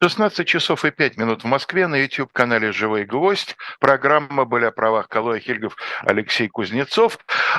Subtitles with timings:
[0.00, 3.56] 16 часов и 5 минут в Москве на YouTube-канале «Живой гвоздь».
[3.80, 7.18] Программа были о правах Калоя Хильгов Алексей Кузнецов.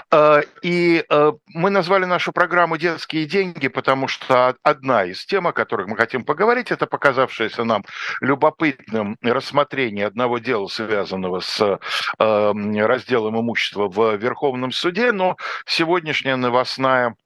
[0.09, 5.51] А, и а, мы назвали нашу программу «Детские деньги», потому что одна из тем, о
[5.51, 7.83] которых мы хотим поговорить, это показавшееся нам
[8.21, 11.77] любопытным рассмотрение одного дела, связанного с
[12.19, 15.11] а, разделом имущества в Верховном суде.
[15.11, 15.35] Но
[15.65, 17.17] сегодняшняя новостная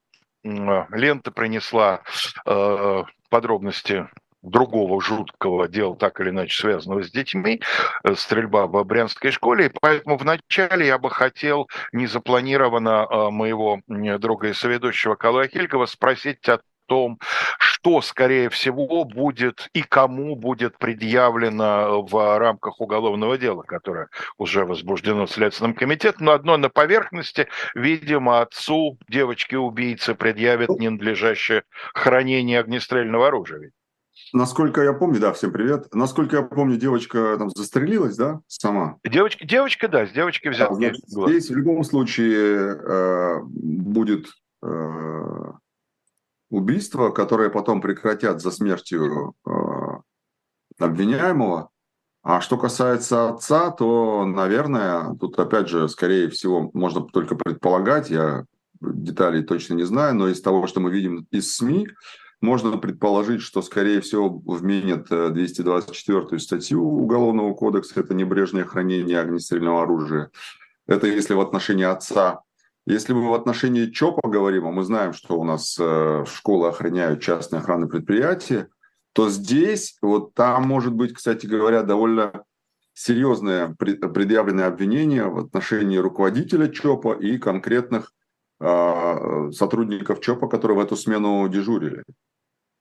[0.44, 2.02] лента принесла
[3.30, 4.08] подробности
[4.44, 7.62] другого жуткого дела, так или иначе связанного с детьми,
[8.04, 9.72] э, стрельба в Брянской школе.
[9.82, 16.60] Поэтому вначале я бы хотел незапланированно э, моего друга и соведущего Калая Хилькова спросить о
[16.88, 17.20] том,
[17.60, 25.26] что, скорее всего, будет и кому будет предъявлено в рамках уголовного дела, которое уже возбуждено
[25.28, 26.26] Следственным комитетом.
[26.26, 33.72] Но одно на поверхности, видимо, отцу девочки-убийцы предъявят ненадлежащее хранение огнестрельного оружия.
[34.34, 35.94] Насколько я помню, да, всем привет.
[35.94, 38.98] Насколько я помню, девочка там застрелилась, да, сама?
[39.04, 40.72] Девочка, девочка да, с девочки взял.
[40.72, 44.30] Да, значит, здесь в любом случае э, будет
[44.64, 45.52] э,
[46.50, 49.52] убийство, которое потом прекратят за смертью э,
[50.80, 51.70] обвиняемого.
[52.24, 58.46] А что касается отца, то, наверное, тут опять же, скорее всего, можно только предполагать, я
[58.82, 61.88] деталей точно не знаю, но из того, что мы видим из СМИ,
[62.44, 69.84] можно предположить, что, скорее всего, вменят 224 э, статью Уголовного кодекса, это небрежное хранение огнестрельного
[69.84, 70.30] оружия.
[70.86, 72.42] Это если в отношении отца.
[72.86, 77.22] Если мы в отношении ЧОПа говорим, а мы знаем, что у нас э, школы охраняют
[77.22, 78.68] частные охранные предприятия,
[79.14, 82.44] то здесь, вот там может быть, кстати говоря, довольно
[82.94, 88.12] серьезное предъявленное обвинение в отношении руководителя ЧОПа и конкретных
[88.60, 92.04] а, сотрудников ЧОПа, которые в эту смену дежурили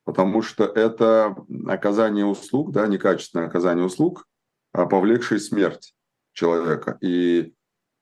[0.04, 1.36] потому что это
[1.66, 4.26] оказание услуг, да, некачественное оказание услуг,
[4.72, 5.94] а повлекшее смерть
[6.32, 6.98] человека.
[7.00, 7.54] И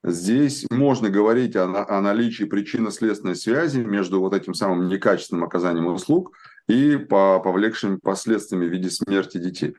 [0.03, 6.35] здесь можно говорить о, о наличии причинно-следственной связи между вот этим самым некачественным оказанием услуг
[6.67, 9.75] и по повлекшими последствиями в виде смерти детей.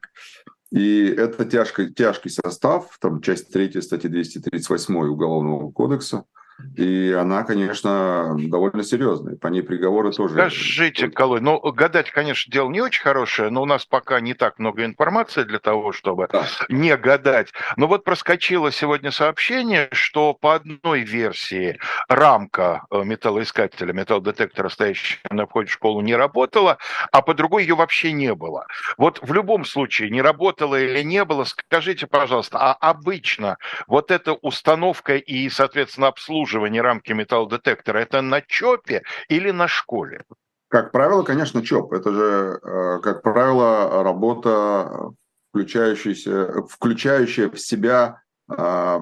[0.71, 6.25] И это тяжкий, тяжкий состав, там часть 3 статьи 238 Уголовного кодекса–
[6.77, 9.37] и она, конечно, довольно серьезная.
[9.37, 10.35] По ней приговоры тоже...
[10.35, 14.59] Скажите, Колой, ну, гадать, конечно, дело не очень хорошее, но у нас пока не так
[14.59, 16.47] много информации для того, чтобы да.
[16.69, 17.53] не гадать.
[17.77, 21.79] Но вот проскочило сегодня сообщение, что по одной версии
[22.09, 26.79] рамка э, металлоискателя, металлодетектора, стоящего на входе в школу, не работала,
[27.11, 28.67] а по другой ее вообще не было.
[28.97, 34.33] Вот в любом случае, не работало или не было, скажите, пожалуйста, а обычно вот эта
[34.33, 40.25] установка и, соответственно, обслуживание обслуживание рамки металлодетектора, это на ЧОПе или на школе?
[40.69, 41.93] Как правило, конечно, ЧОП.
[41.93, 45.13] Это же, э, как правило, работа,
[45.51, 49.01] включающаяся, включающая в себя э,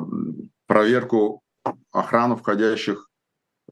[0.66, 1.43] проверку
[1.93, 3.09] охрану входящих,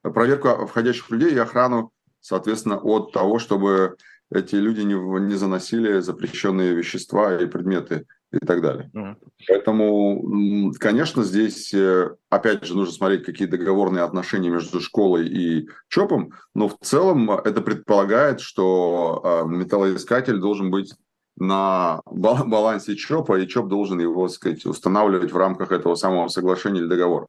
[0.02, 1.90] проверку входящих людей и охрану,
[2.20, 3.96] соответственно, от того, чтобы
[4.32, 8.90] эти люди не, не заносили запрещенные вещества и предметы и так далее.
[8.94, 9.16] Mm.
[9.48, 16.32] Поэтому, конечно, здесь, э, опять же, нужно смотреть, какие договорные отношения между школой и ЧОПом,
[16.54, 20.94] но в целом это предполагает, что э, металлоискатель должен быть
[21.40, 26.88] на балансе ЧОПа, и ЧОП должен его, сказать, устанавливать в рамках этого самого соглашения или
[26.88, 27.28] договора.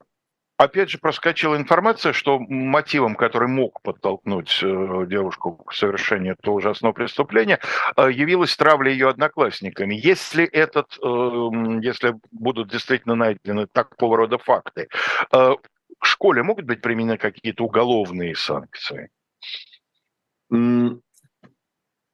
[0.59, 6.91] Опять же, проскочила информация, что мотивом, который мог подтолкнуть э, девушку к совершению этого ужасного
[6.91, 7.61] преступления,
[7.95, 9.95] э, явилась травля ее одноклассниками.
[9.95, 14.89] Если, этот, эм, если будут действительно найдены такого рода факты,
[15.31, 15.53] э,
[15.97, 19.11] к школе могут быть применены какие-то уголовные санкции?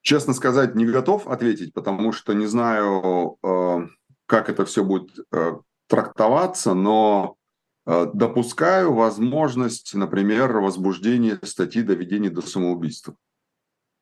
[0.03, 3.39] Честно сказать, не готов ответить, потому что не знаю,
[4.27, 5.09] как это все будет
[5.87, 7.44] трактоваться, но Э,
[7.85, 13.15] допускаю возможность, например, возбуждения статьи доведения до самоубийства.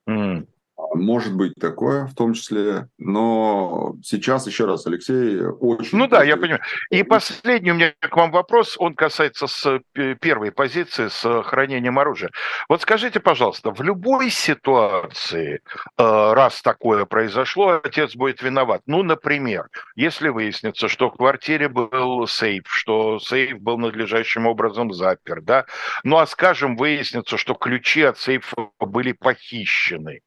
[0.07, 0.47] Mm.
[0.93, 5.97] Может быть такое, в том числе, но сейчас еще раз, Алексей, очень...
[5.97, 6.61] Ну да, я понимаю.
[6.89, 9.79] И последний у меня к вам вопрос, он касается с
[10.21, 12.31] первой позиции, с хранением оружия.
[12.69, 15.61] Вот скажите, пожалуйста, в любой ситуации,
[15.97, 18.81] э, раз такое произошло, отец будет виноват.
[18.85, 25.41] Ну, например, если выяснится, что в квартире был сейф, что сейф был надлежащим образом запер,
[25.41, 25.65] да,
[26.03, 30.21] ну а скажем, выяснится, что ключи от сейфа были похищены,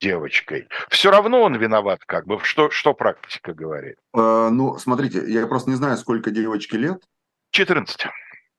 [0.00, 0.68] девочкой.
[0.90, 2.38] Все равно он виноват, как бы.
[2.42, 3.96] Что, что практика говорит?
[4.14, 7.02] Э, ну, смотрите, я просто не знаю, сколько девочке лет.
[7.50, 8.06] 14.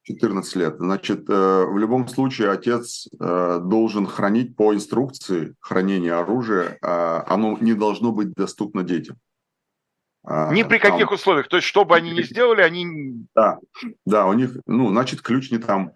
[0.03, 0.75] 14 лет.
[0.77, 6.77] Значит, э, в любом случае отец э, должен хранить по инструкции хранения оружия.
[6.81, 9.17] А оно не должно быть доступно детям.
[10.23, 11.15] А, Ни при каких там...
[11.15, 11.47] условиях.
[11.47, 13.25] То есть, что бы они ни сделали, они...
[13.33, 13.59] Да,
[14.05, 15.93] да, у них, ну, значит, ключ не там.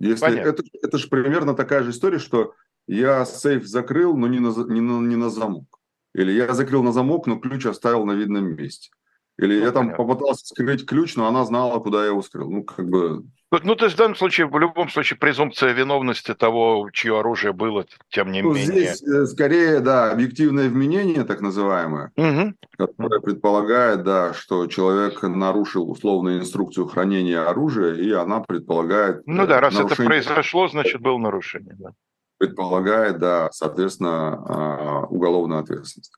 [0.00, 2.54] Если это, это же примерно такая же история, что
[2.90, 5.78] я сейф закрыл, но не на, не, на, не на замок.
[6.14, 8.90] Или я закрыл на замок, но ключ оставил на видном месте.
[9.38, 10.04] Или ну, я там понятно.
[10.04, 12.50] попытался скрыть ключ, но она знала, куда я его скрыл.
[12.50, 13.24] Ну, как бы...
[13.62, 17.86] Ну, то есть в данном случае, в любом случае, презумпция виновности того, чье оружие было,
[18.10, 18.94] тем не ну, менее.
[18.94, 22.54] Здесь э, скорее, да, объективное вменение, так называемое, угу.
[22.76, 29.22] которое предполагает, да, что человек нарушил условную инструкцию хранения оружия, и она предполагает...
[29.26, 29.94] Ну да, раз нарушение...
[29.94, 31.92] это произошло, значит, было нарушение, да.
[32.40, 36.14] Предполагает, да, соответственно, а, уголовную ответственность.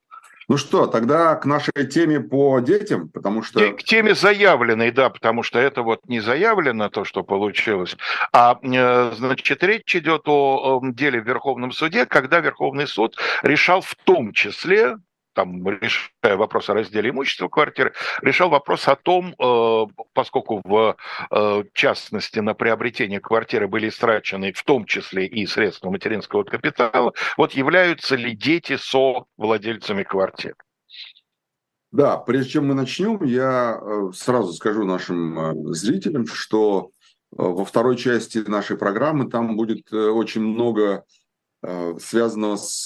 [0.49, 3.73] Ну что, тогда к нашей теме по детям, потому что...
[3.73, 7.97] К теме заявленной, да, потому что это вот не заявлено, то, что получилось,
[8.33, 13.97] а, э, значит, речь идет о деле в Верховном суде, когда Верховный суд решал в
[14.05, 14.99] том числе,
[15.32, 20.96] там, решая вопрос о разделе имущества квартиры, решал вопрос о том, э, поскольку в
[21.31, 27.52] э, частности на приобретение квартиры были истрачены в том числе и средства материнского капитала, вот
[27.52, 30.55] являются ли дети со владельцами квартир?
[31.90, 36.90] Да, прежде чем мы начнем, я э, сразу скажу нашим зрителям, что
[37.31, 41.22] во второй части нашей программы там будет очень много Э,
[42.00, 42.85] связанного с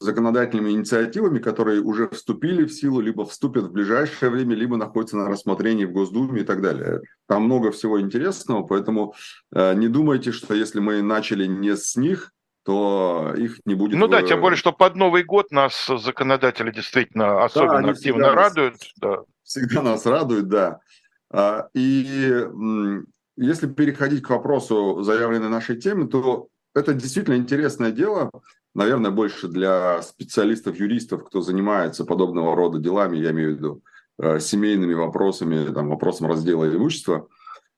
[0.00, 5.28] законодательными инициативами, которые уже вступили в силу, либо вступят в ближайшее время, либо находятся на
[5.28, 7.02] рассмотрении в Госдуме и так далее.
[7.28, 9.14] Там много всего интересного, поэтому
[9.54, 12.32] э, не думайте, что если мы начали не с них,
[12.64, 13.98] то их не будет.
[13.98, 18.76] Ну да, тем более, что под Новый год нас законодатели действительно особенно да, активно радуют.
[18.96, 19.18] Да.
[19.42, 20.80] Всегда нас радуют, да.
[21.30, 22.46] А, и
[23.36, 28.30] если переходить к вопросу заявленной нашей темы, то это действительно интересное дело,
[28.74, 33.82] наверное, больше для специалистов, юристов, кто занимается подобного рода делами, я имею в виду
[34.18, 37.28] э, семейными вопросами, там, вопросом раздела имущества.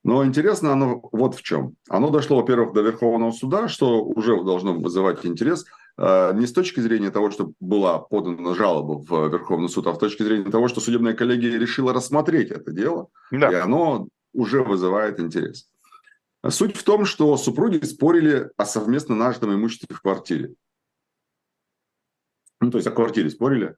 [0.03, 1.75] Но интересно оно вот в чем.
[1.89, 5.67] Оно дошло, во-первых, до Верховного суда, что уже должно вызывать интерес,
[5.99, 9.99] э, не с точки зрения того, что была подана жалоба в Верховный суд, а в
[9.99, 13.51] точке зрения того, что судебная коллегия решила рассмотреть это дело, да.
[13.51, 15.69] и оно уже вызывает интерес.
[16.51, 20.55] Суть в том, что супруги спорили о совместно нажитом имуществе в квартире.
[22.61, 23.75] Ну, то есть о квартире спорили.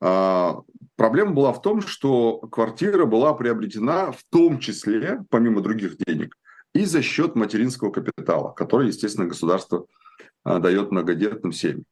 [0.00, 0.60] А,
[0.96, 6.36] проблема была в том, что квартира была приобретена в том числе, помимо других денег,
[6.74, 9.86] и за счет материнского капитала, который, естественно, государство
[10.42, 11.84] а, дает многодетным семьям.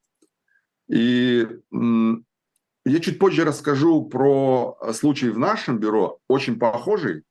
[0.89, 1.47] И
[2.85, 7.23] я чуть позже расскажу про случай в нашем бюро, очень похожий,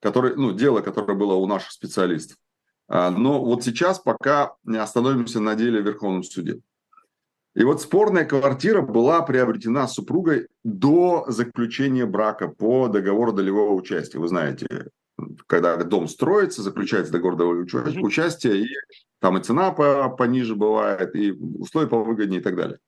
[0.00, 2.36] который, ну, дело, которое было у наших специалистов.
[2.88, 6.60] А, но вот сейчас пока остановимся на деле в Верховном суде.
[7.54, 14.18] И вот спорная квартира была приобретена супругой до заключения брака по договору долевого участия.
[14.18, 14.90] Вы знаете,
[15.46, 17.64] когда дом строится, заключается договор долевого
[18.04, 18.66] участия, и
[19.20, 22.78] там и цена пониже бывает, и условия повыгоднее и так далее.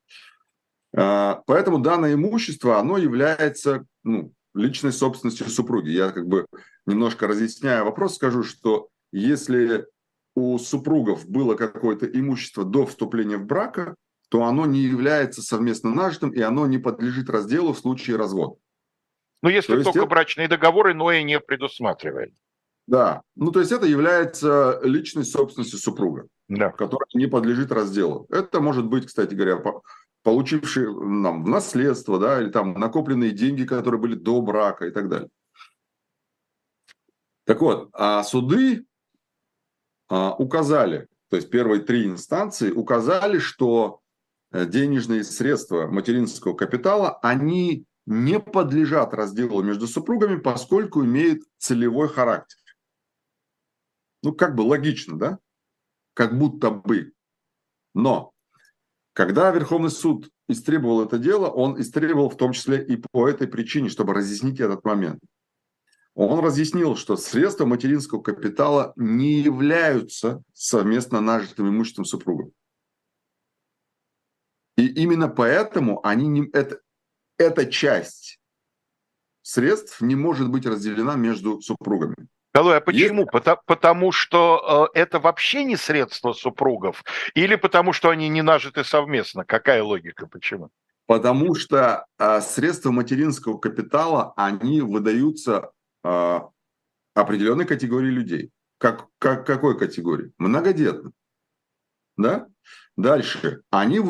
[0.95, 5.89] А, поэтому данное имущество, оно является ну, личной собственностью супруги.
[5.89, 6.45] Я как бы
[6.85, 9.87] немножко разъясняя вопрос, скажу, что если
[10.35, 13.95] у супругов было какое-то имущество до вступления в брака,
[14.29, 18.55] то оно не является совместно нажитым, и оно не подлежит разделу в случае развода.
[19.41, 20.07] Ну, если то только это...
[20.07, 22.33] брачные договоры, но и не предусматривает.
[22.87, 26.71] Да, ну то есть это является личной собственностью супруга, да.
[26.71, 28.25] которая не подлежит разделу.
[28.29, 29.61] Это может быть, кстати говоря,
[30.23, 35.09] получившие нам в наследство, да, или там накопленные деньги, которые были до брака и так
[35.09, 35.29] далее.
[37.45, 38.85] Так вот, а суды
[40.07, 44.01] а, указали, то есть первые три инстанции указали, что
[44.51, 52.57] э, денежные средства материнского капитала, они не подлежат разделу между супругами, поскольку имеют целевой характер.
[54.23, 55.39] Ну, как бы логично, да?
[56.15, 57.13] Как будто бы.
[57.93, 58.33] Но
[59.19, 63.89] когда Верховный суд истребовал это дело, он истребовал в том числе и по этой причине,
[63.89, 65.19] чтобы разъяснить этот момент.
[66.13, 72.53] Он разъяснил, что средства материнского капитала не являются совместно нажитым имуществом супругов.
[74.77, 76.79] И именно поэтому они не, это,
[77.37, 78.39] эта часть
[79.41, 82.29] средств не может быть разделена между супругами.
[82.59, 83.21] Алло, а почему?
[83.21, 83.31] Есть...
[83.31, 87.05] Потому, потому что э, это вообще не средства супругов?
[87.33, 89.45] Или потому что они не нажиты совместно?
[89.45, 90.27] Какая логика?
[90.27, 90.69] Почему?
[91.05, 95.71] Потому что э, средства материнского капитала, они выдаются
[96.03, 96.39] э,
[97.13, 98.51] определенной категории людей.
[98.77, 100.33] Как, как, какой категории?
[100.37, 101.13] Многодетным.
[102.17, 102.49] Да?
[102.97, 103.61] Дальше.
[103.69, 104.01] Они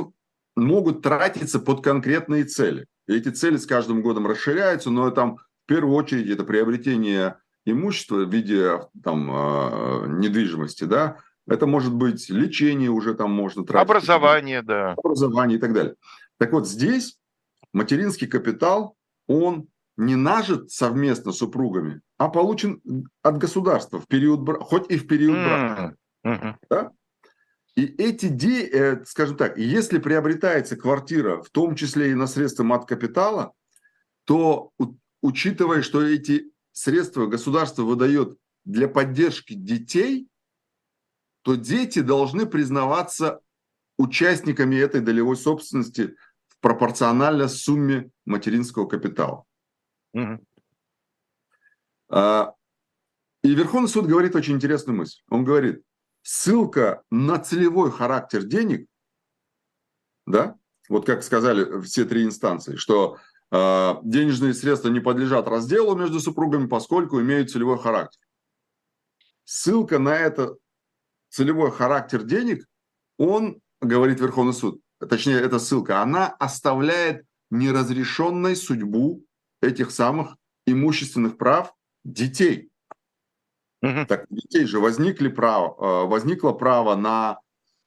[0.56, 2.88] могут тратиться под конкретные цели.
[3.08, 8.26] И эти цели с каждым годом расширяются, но там в первую очередь это приобретение имущества
[8.26, 13.90] в виде там, э, недвижимости, да, это может быть лечение уже там можно тратить.
[13.90, 14.94] Образование, да.
[14.94, 15.96] Образование и так далее.
[16.38, 17.18] Так вот, здесь
[17.74, 18.96] материнский капитал,
[19.28, 22.82] он не нажит совместно с супругами, а получен
[23.22, 25.96] от государства в период брака, хоть и в период брака.
[26.26, 26.56] Mm-hmm.
[26.70, 26.92] Да?
[27.76, 32.64] И эти, де, э, скажем так, если приобретается квартира, в том числе и на средства
[32.64, 33.54] мат-капитала,
[34.26, 34.72] то
[35.22, 40.30] учитывая, что эти средства государство выдает для поддержки детей,
[41.42, 43.42] то дети должны признаваться
[43.98, 46.16] участниками этой долевой собственности
[46.62, 49.44] пропорционально сумме материнского капитала.
[50.14, 50.46] Угу.
[53.44, 55.22] И Верховный суд говорит очень интересную мысль.
[55.30, 55.84] Он говорит,
[56.22, 58.88] ссылка на целевой характер денег,
[60.26, 60.58] да,
[60.88, 63.18] вот как сказали все три инстанции, что
[63.52, 68.22] денежные средства не подлежат разделу между супругами, поскольку имеют целевой характер.
[69.44, 70.56] Ссылка на это
[71.30, 72.68] целевой характер денег,
[73.18, 79.24] он, говорит Верховный суд, точнее, эта ссылка, она оставляет неразрешенной судьбу
[79.62, 80.38] этих самых
[80.68, 82.70] имущественных прав детей.
[83.82, 84.06] Угу.
[84.08, 87.40] Так детей же возникли право, э, возникло право на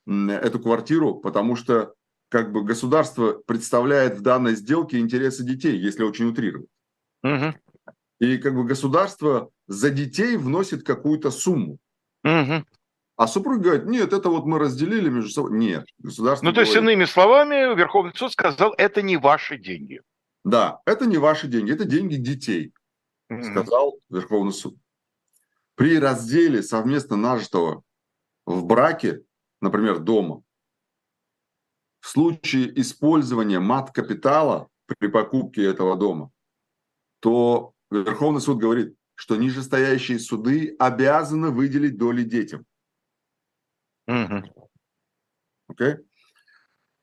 [0.07, 1.95] эту квартиру, потому что
[2.33, 6.71] как бы государство представляет в данной сделке интересы детей, если очень утрировать.
[7.23, 7.55] Угу.
[8.21, 11.77] И как бы государство за детей вносит какую-то сумму.
[12.25, 12.65] Угу.
[13.17, 15.59] А супруг говорит, нет, это вот мы разделили между собой.
[15.59, 16.47] Нет, государство...
[16.47, 20.01] Ну, то есть, иными словами, Верховный суд сказал, это не ваши деньги.
[20.43, 22.73] Да, это не ваши деньги, это деньги детей,
[23.31, 23.43] mm-hmm.
[23.43, 24.75] сказал Верховный суд.
[25.75, 27.83] При разделе совместно нажитого
[28.47, 29.23] в браке,
[29.61, 30.43] например, дома,
[32.03, 36.33] в случае использования мат-капитала при покупке этого дома,
[37.21, 42.67] то Верховный суд говорит, что нижестоящие суды обязаны выделить доли детям.
[44.09, 44.69] Угу.
[45.71, 46.05] Okay?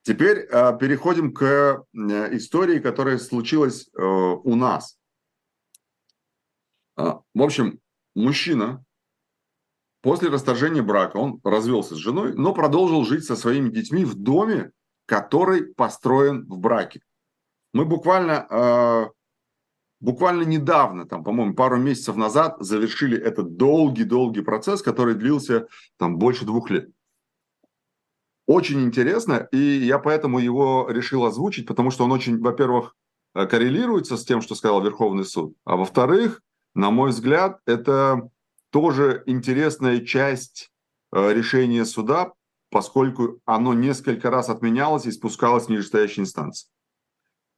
[0.01, 5.00] Теперь э, переходим к э, истории, которая случилась э, у нас.
[6.98, 7.79] Э, в общем,
[8.15, 8.84] мужчина
[10.01, 14.74] после расторжения брака, он развелся с женой, но продолжил жить со своими детьми в доме,
[15.09, 17.01] который построен в браке.
[17.73, 19.05] Мы буквально, э,
[19.99, 26.45] буквально недавно, там, по-моему, пару месяцев назад завершили этот долгий-долгий процесс, который длился там больше
[26.45, 26.91] двух лет.
[28.45, 32.95] Очень интересно, и я поэтому его решил озвучить, потому что он очень, во-первых,
[33.33, 36.43] э, коррелируется с тем, что сказал Верховный суд, а во-вторых,
[36.75, 38.29] на мой взгляд, это
[38.69, 40.71] тоже интересная часть
[41.11, 42.33] э, решения суда,
[42.69, 46.69] поскольку оно несколько раз отменялось и спускалось в нижестоящей инстанции.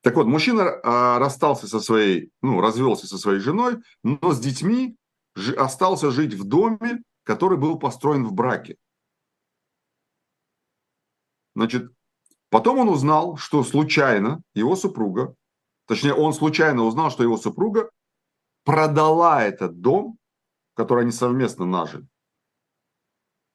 [0.01, 4.97] Так вот, мужчина э, расстался со своей, ну, развелся со своей женой, но с детьми
[5.57, 8.77] остался жить в доме, который был построен в браке.
[11.55, 11.91] Значит,
[12.49, 15.35] потом он узнал, что случайно его супруга,
[15.85, 17.91] точнее, он случайно узнал, что его супруга
[18.63, 20.17] продала этот дом,
[20.73, 22.07] который они совместно нажили.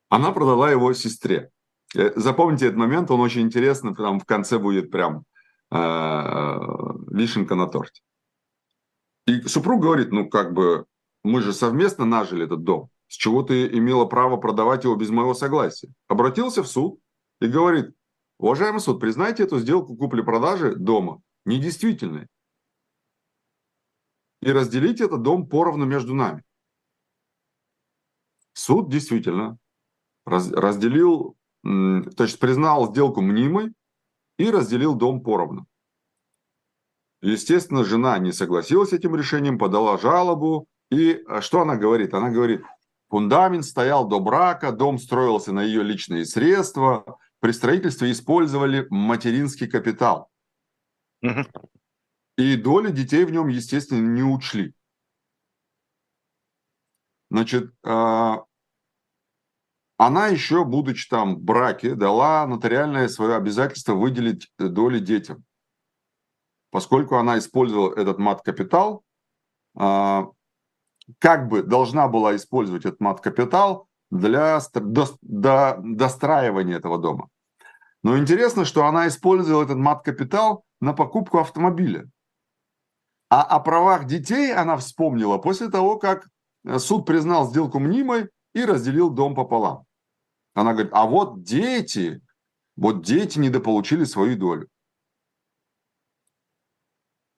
[0.08, 1.50] Она продала его сестре.
[1.94, 5.24] Э, запомните этот момент, он очень интересный, там в конце будет прям
[5.70, 5.76] э,
[7.10, 8.02] вишенка на торте.
[9.26, 10.86] И супруг говорит, ну как бы
[11.24, 12.90] мы же совместно нажили этот дом.
[13.08, 15.92] С чего ты имела право продавать его без моего согласия?
[16.08, 17.00] Обратился в суд,
[17.40, 17.94] и говорит,
[18.38, 22.28] уважаемый суд, признайте эту сделку купли-продажи дома недействительной
[24.42, 26.42] и разделите этот дом поровну между нами.
[28.52, 29.58] Суд действительно
[30.26, 33.72] раз, разделил, то есть признал сделку мнимой
[34.38, 35.66] и разделил дом поровну.
[37.22, 40.66] Естественно, жена не согласилась с этим решением, подала жалобу.
[40.90, 42.14] И а, что она говорит?
[42.14, 42.62] Она говорит,
[43.08, 50.30] фундамент стоял до брака, дом строился на ее личные средства, при строительстве использовали материнский капитал.
[52.36, 54.74] И доли детей в нем, естественно, не учли.
[57.30, 58.44] Значит, а,
[59.98, 65.44] она еще, будучи там в браке, дала нотариальное свое обязательство выделить доли детям.
[66.70, 69.02] Поскольку она использовала этот мат-капитал,
[69.74, 70.26] а,
[71.18, 74.60] как бы должна была использовать этот мат-капитал для
[75.78, 77.28] достраивания этого дома.
[78.02, 82.08] Но интересно, что она использовала этот мат-капитал на покупку автомобиля.
[83.30, 86.28] А о правах детей она вспомнила после того, как
[86.78, 89.84] суд признал сделку мнимой и разделил дом пополам.
[90.54, 92.22] Она говорит, а вот дети,
[92.74, 94.68] вот дети недополучили свою долю.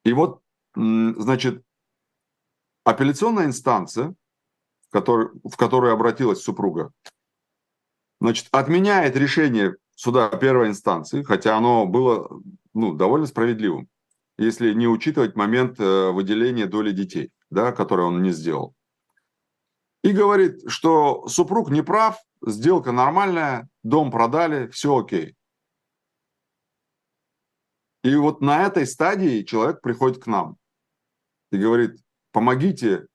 [0.05, 0.41] И вот,
[0.77, 1.65] значит,
[2.85, 4.15] апелляционная инстанция,
[4.87, 6.93] в, который, в которую обратилась супруга,
[8.21, 12.31] значит, отменяет решение суда первой инстанции, хотя оно было
[12.75, 13.89] ну, довольно справедливым,
[14.39, 18.77] если не учитывать момент э, выделения доли детей, да, который он не сделал.
[20.03, 25.35] И говорит, что супруг не прав, сделка нормальная, дом продали, все окей.
[28.05, 30.57] И вот на этой стадии человек приходит к нам
[31.51, 32.01] и говорит,
[32.33, 33.07] помогите,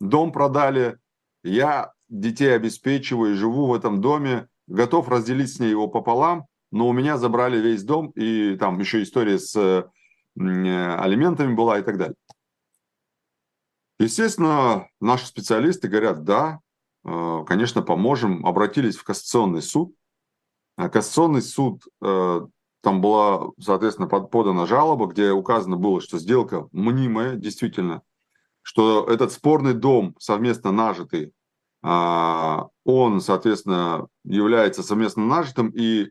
[0.00, 0.98] дом продали,
[1.44, 6.92] я детей обеспечиваю, живу в этом доме, готов разделить с ней его пополам, но у
[6.92, 9.84] меня забрали весь дом, и там еще история с э,
[10.36, 12.16] алиментами была и так далее.
[13.98, 16.60] Естественно, наши специалисты говорят, да,
[17.04, 18.46] э, конечно, поможем.
[18.46, 19.94] Обратились в Кассационный суд.
[20.76, 22.46] А Кассационный суд, э,
[22.80, 28.02] там была, соответственно, подана жалоба, где указано было, что сделка мнимая, действительно,
[28.62, 31.32] что этот спорный дом, совместно нажитый,
[31.82, 36.10] а, он, соответственно, является совместно нажитым, и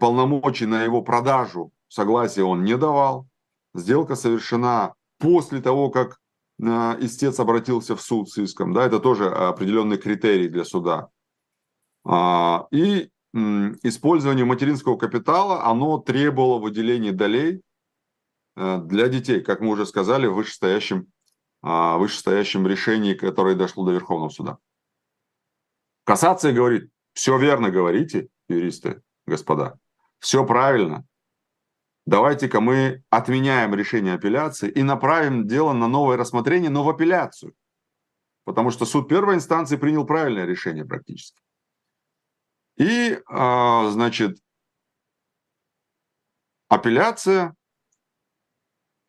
[0.00, 3.26] полномочий на его продажу согласия он не давал.
[3.74, 6.18] Сделка совершена после того, как
[6.60, 8.72] истец обратился в суд с иском.
[8.72, 11.08] Да, это тоже определенный критерий для суда.
[12.04, 17.62] А, и использование материнского капитала, оно требовало выделения долей
[18.56, 21.08] э, для детей, как мы уже сказали, в вышестоящем,
[21.62, 24.58] а, вышестоящем решении, которое дошло до Верховного суда.
[26.04, 29.78] Кассация говорит, все верно говорите, юристы, господа,
[30.18, 31.04] все правильно.
[32.08, 37.54] Давайте-ка мы отменяем решение апелляции и направим дело на новое рассмотрение, но в апелляцию.
[38.44, 41.42] Потому что суд первой инстанции принял правильное решение практически.
[42.78, 44.38] И, а, значит,
[46.70, 47.54] апелляция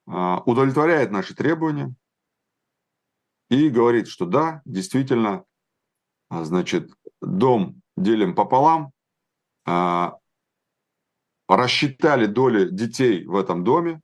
[0.06, 1.96] а, удовлетворяет наши требования
[3.50, 5.45] и говорит, что да, действительно,
[6.28, 8.91] а, значит, дом делим пополам,
[11.50, 14.02] рассчитали доли детей в этом доме,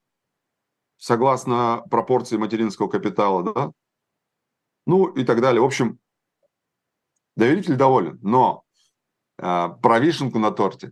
[0.97, 3.71] согласно пропорции материнского капитала, да,
[4.87, 5.61] ну и так далее.
[5.61, 5.99] В общем,
[7.35, 8.63] доверитель доволен, но
[9.37, 10.91] а, про вишенку на торте.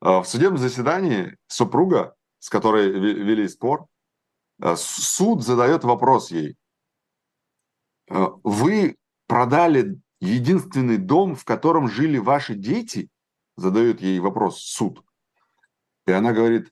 [0.00, 3.86] В судебном заседании супруга, с которой вели спор,
[4.76, 6.56] суд задает вопрос ей.
[8.08, 13.08] Вы продали единственный дом, в котором жили ваши дети?
[13.56, 15.03] Задает ей вопрос суд.
[16.06, 16.70] И она говорит,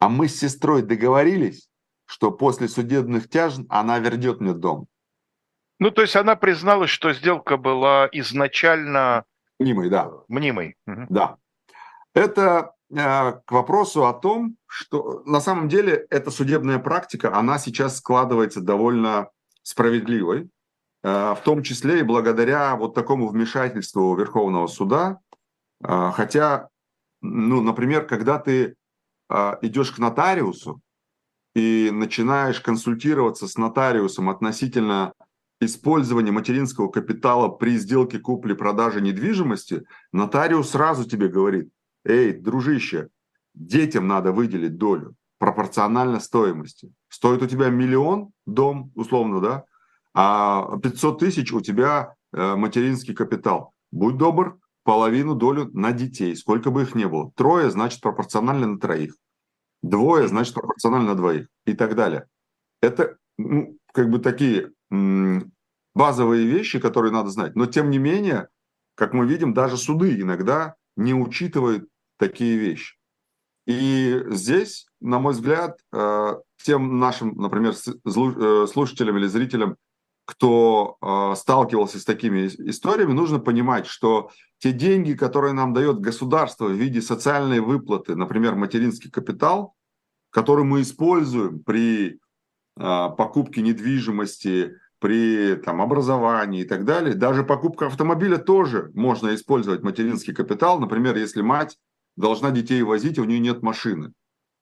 [0.00, 1.68] а мы с сестрой договорились,
[2.06, 4.86] что после судебных тяжн она вернет мне дом.
[5.78, 9.24] Ну, то есть она призналась, что сделка была изначально...
[9.58, 10.10] Мнимой, да.
[10.28, 10.76] Мнимой.
[10.86, 11.36] Да.
[12.14, 17.98] Это э, к вопросу о том, что на самом деле эта судебная практика, она сейчас
[17.98, 19.28] складывается довольно
[19.62, 20.48] справедливой.
[21.02, 25.20] Э, в том числе и благодаря вот такому вмешательству Верховного суда.
[25.82, 26.68] Э, хотя,
[27.26, 28.74] ну, например, когда ты
[29.28, 30.80] э, идешь к нотариусу
[31.54, 35.12] и начинаешь консультироваться с нотариусом относительно
[35.60, 41.70] использования материнского капитала при сделке купли-продажи недвижимости, нотариус сразу тебе говорит,
[42.04, 43.08] эй, дружище,
[43.54, 46.92] детям надо выделить долю пропорционально стоимости.
[47.08, 49.64] Стоит у тебя миллион дом, условно, да,
[50.14, 53.72] а 500 тысяч у тебя э, материнский капитал.
[53.90, 57.32] Будь добр, половину долю на детей, сколько бы их ни было.
[57.34, 59.16] Трое, значит, пропорционально на троих.
[59.82, 61.48] Двое, значит, пропорционально на двоих.
[61.66, 62.26] И так далее.
[62.80, 64.70] Это ну, как бы такие
[65.94, 67.56] базовые вещи, которые надо знать.
[67.56, 68.48] Но тем не менее,
[68.94, 72.96] как мы видим, даже суды иногда не учитывают такие вещи.
[73.66, 79.76] И здесь, на мой взгляд, э, тем нашим, например, э, слушателям или зрителям,
[80.26, 86.66] кто э, сталкивался с такими историями, нужно понимать, что те деньги, которые нам дает государство
[86.66, 89.74] в виде социальной выплаты, например, материнский капитал,
[90.30, 92.18] который мы используем при э,
[92.76, 100.34] покупке недвижимости, при там, образовании и так далее, даже покупка автомобиля тоже можно использовать материнский
[100.34, 100.80] капитал.
[100.80, 101.78] Например, если мать
[102.16, 104.12] должна детей возить, а у нее нет машины,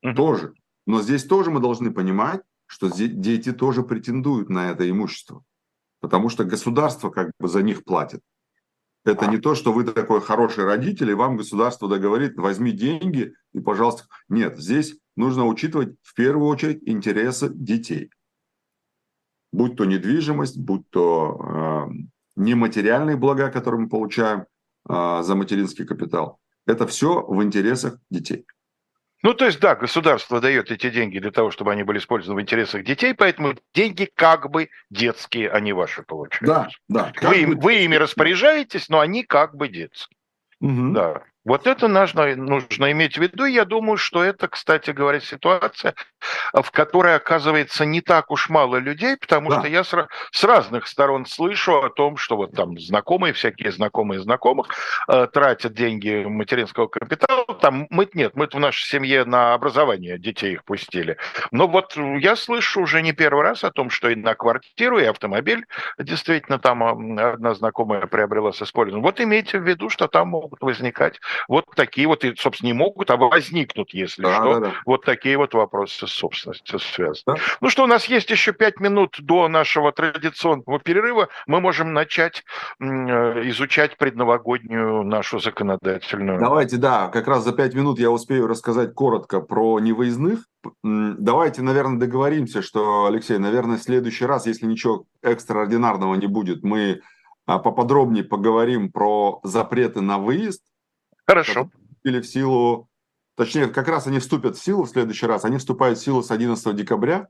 [0.04, 0.14] uh-huh.
[0.14, 0.52] тоже.
[0.86, 5.42] Но здесь тоже мы должны понимать, что дети тоже претендуют на это имущество
[6.04, 8.20] потому что государство как бы за них платит.
[9.06, 13.60] Это не то, что вы такой хороший родитель, и вам государство договорит, возьми деньги и,
[13.60, 14.04] пожалуйста.
[14.28, 18.10] Нет, здесь нужно учитывать в первую очередь интересы детей.
[19.50, 21.88] Будь то недвижимость, будь то
[22.36, 24.44] нематериальные блага, которые мы получаем
[24.86, 26.38] а, за материнский капитал.
[26.66, 28.44] Это все в интересах детей.
[29.24, 32.42] Ну, то есть, да, государство дает эти деньги для того, чтобы они были использованы в
[32.42, 36.78] интересах детей, поэтому деньги как бы детские, а не ваши получаются.
[36.88, 37.30] Да, да.
[37.30, 37.54] Вы, бы...
[37.58, 40.18] вы ими распоряжаетесь, но они как бы детские.
[40.60, 40.92] Угу.
[40.92, 41.22] Да.
[41.44, 43.44] Вот это нужно, нужно иметь в виду.
[43.44, 45.94] Я думаю, что это, кстати говоря, ситуация,
[46.54, 49.60] в которой оказывается не так уж мало людей, потому да.
[49.60, 49.94] что я с,
[50.32, 54.68] с разных сторон слышу о том, что вот там знакомые, всякие знакомые знакомых
[55.08, 57.44] э, тратят деньги материнского капитала.
[57.60, 61.18] Там мы нет, мы в нашей семье на образование детей их пустили.
[61.50, 65.04] Но вот я слышу уже не первый раз о том, что и на квартиру, и
[65.04, 65.66] автомобиль
[65.98, 66.82] действительно там
[67.18, 69.04] одна знакомая приобрела с использованием.
[69.04, 73.16] Вот имейте в виду, что там могут возникать вот такие вот, собственно, не могут, а
[73.16, 74.72] возникнут, если да, что, да, да.
[74.86, 77.22] вот такие вот вопросы с собственностью связаны.
[77.26, 77.34] Да.
[77.60, 81.28] Ну что, у нас есть еще пять минут до нашего традиционного перерыва.
[81.46, 82.44] Мы можем начать
[82.80, 86.40] э, изучать предновогоднюю нашу законодательную.
[86.40, 90.40] Давайте, да, как раз за пять минут я успею рассказать коротко про невыездных.
[90.82, 97.00] Давайте, наверное, договоримся, что, Алексей, наверное, в следующий раз, если ничего экстраординарного не будет, мы
[97.46, 100.62] а, поподробнее поговорим про запреты на выезд,
[101.26, 101.70] Хорошо.
[102.04, 102.88] Или в силу,
[103.36, 106.30] точнее, как раз они вступят в силу в следующий раз, они вступают в силу с
[106.30, 107.28] 11 декабря.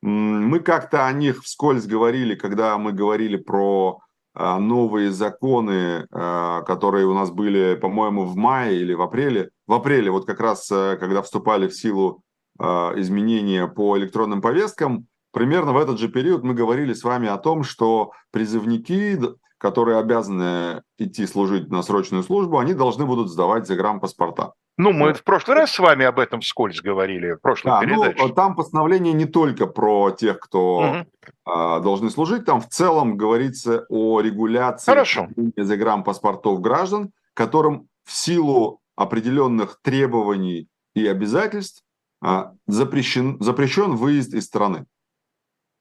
[0.00, 4.00] Мы как-то о них вскользь говорили, когда мы говорили про
[4.34, 9.50] а, новые законы, а, которые у нас были, по-моему, в мае или в апреле.
[9.66, 12.22] В апреле, вот как раз, э, когда вступали в силу
[12.58, 17.36] а, изменения по электронным повесткам, примерно в этот же период мы говорили с вами о
[17.36, 19.18] том, что призывники
[19.58, 24.52] которые обязаны идти служить на срочную службу, они должны будут сдавать загранпаспорта.
[24.76, 28.22] Ну, мы в прошлый раз с вами об этом вскользь говорили, в прошлой да, передаче.
[28.22, 31.82] Ну, там постановление не только про тех, кто угу.
[31.82, 35.28] должны служить, там в целом говорится о регуляции Хорошо.
[35.56, 41.82] загранпаспортов граждан, которым в силу определенных требований и обязательств
[42.20, 44.86] а, запрещен, запрещен выезд из страны.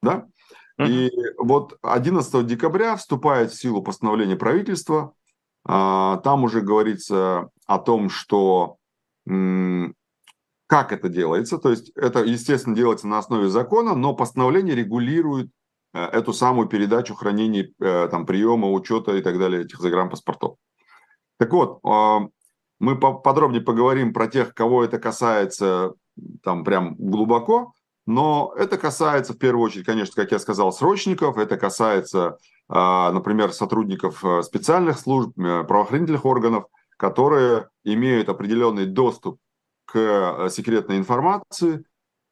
[0.01, 0.25] Да?
[0.79, 5.13] И вот 11 декабря вступает в силу постановление правительства.
[5.65, 8.77] А, там уже говорится о том, что
[10.67, 11.57] как это делается.
[11.57, 15.49] То есть это, естественно, делается на основе закона, но постановление регулирует
[15.93, 20.57] э, эту самую передачу, хранение, э, там, приема, учета и так далее этих загранпаспортов.
[21.39, 22.27] Так вот, а,
[22.79, 25.93] мы подробнее поговорим про тех, кого это касается
[26.43, 27.73] там прям глубоко.
[28.07, 32.37] Но это касается, в первую очередь, конечно, как я сказал, срочников, это касается,
[32.69, 39.39] а, например, сотрудников э, специальных служб, э, правоохранительных органов, которые имеют определенный доступ
[39.85, 41.83] к э, секретной информации.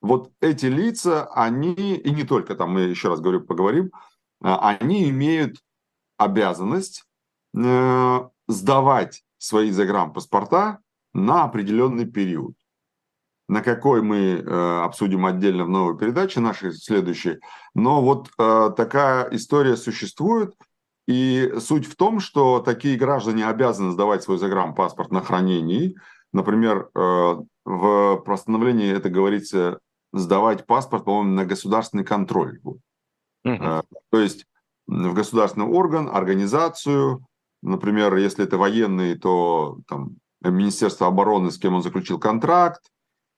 [0.02, 3.92] Вот эти лица, они, и не только там, мы еще раз говорю, поговорим,
[4.42, 5.58] они имеют
[6.18, 7.06] обязанность
[7.54, 10.80] сдавать свои загранпаспорта
[11.14, 12.54] на определенный период
[13.48, 17.40] на какой мы э, обсудим отдельно в новой передаче нашей следующей.
[17.74, 20.54] Но вот э, такая история существует.
[21.08, 25.94] И суть в том, что такие граждане обязаны сдавать свой загранпаспорт на хранение.
[26.34, 29.80] Например, э, в постановлении это говорится
[30.12, 32.60] сдавать паспорт, по-моему, на государственный контроль.
[32.64, 32.74] Угу.
[33.46, 34.46] Э, то есть
[34.88, 37.26] в государственный орган, организацию,
[37.62, 42.82] например, если это военный, то там, Министерство обороны, с кем он заключил контракт,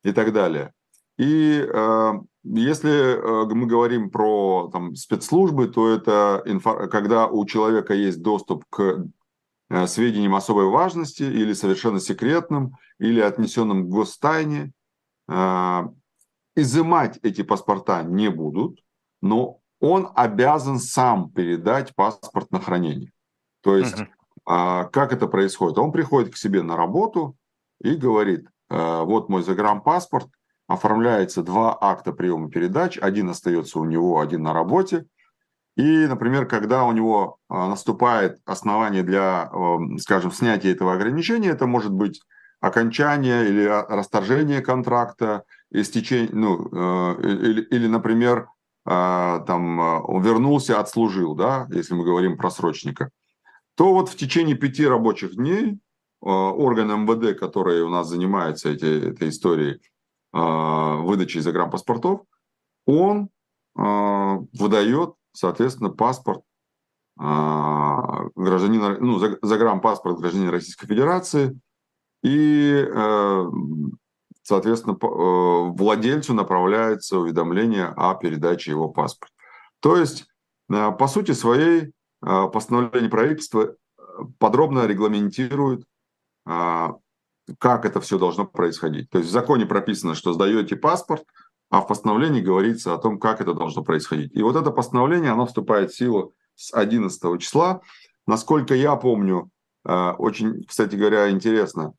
[0.07, 0.73] и так далее.
[1.17, 7.93] И э, если э, мы говорим про там, спецслужбы, то это инфо- когда у человека
[7.93, 9.05] есть доступ к
[9.69, 14.71] э, сведениям особой важности или совершенно секретным, или отнесенным к гостайне.
[15.27, 15.89] Э,
[16.55, 18.79] изымать эти паспорта не будут,
[19.21, 23.11] но он обязан сам передать паспорт на хранение.
[23.61, 24.07] То есть, uh
[24.47, 25.77] как это происходит?
[25.77, 27.35] Он приходит к себе на работу
[27.81, 30.27] и говорит, Э, вот мой загранпаспорт,
[30.67, 35.05] оформляется два акта приема передач, один остается у него, один на работе.
[35.77, 41.67] И, например, когда у него э, наступает основание для, эм, скажем, снятия этого ограничения, это
[41.67, 42.21] может быть
[42.59, 48.47] окончание или расторжение контракта, истечение, ну, э, или, или, например,
[48.89, 53.09] там, он вернулся, отслужил, да, если мы говорим про срочника,
[53.75, 55.77] то вот в течение пяти рабочих дней
[56.21, 59.81] орган МВД, который у нас занимается эти, этой историей
[60.33, 62.21] а, выдачи загранпаспортов,
[62.85, 63.29] он
[63.75, 66.41] а, выдает, соответственно, паспорт
[67.19, 71.59] гражданина, ну, загранпаспорт гражданина Российской Федерации,
[72.21, 72.87] и,
[74.43, 79.33] соответственно, владельцу направляется уведомление о передаче его паспорта.
[79.79, 80.27] То есть,
[80.67, 83.73] по сути своей, постановление правительства
[84.37, 85.85] подробно регламентирует,
[87.59, 89.09] как это все должно происходить.
[89.09, 91.23] То есть в законе прописано, что сдаете паспорт,
[91.69, 94.33] а в постановлении говорится о том, как это должно происходить.
[94.33, 97.81] И вот это постановление, оно вступает в силу с 11 числа.
[98.25, 99.49] Насколько я помню,
[99.85, 101.93] э, очень, кстати говоря, интересно,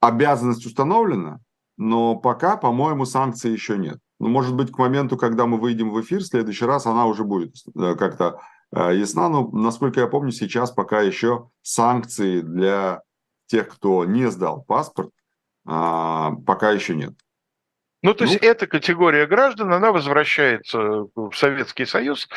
[0.00, 1.40] обязанность установлена,
[1.76, 3.98] но пока, по-моему, санкций еще нет.
[4.18, 7.24] Ну, может быть, к моменту, когда мы выйдем в эфир, в следующий раз она уже
[7.24, 8.40] будет э, как-то
[8.72, 9.28] ясна.
[9.28, 13.02] Но, насколько я помню, сейчас пока еще санкции для
[13.46, 15.10] тех, кто не сдал паспорт,
[15.66, 17.14] а, пока еще нет.
[18.02, 22.28] Ну, то есть ну, эта категория граждан, она возвращается в Советский Союз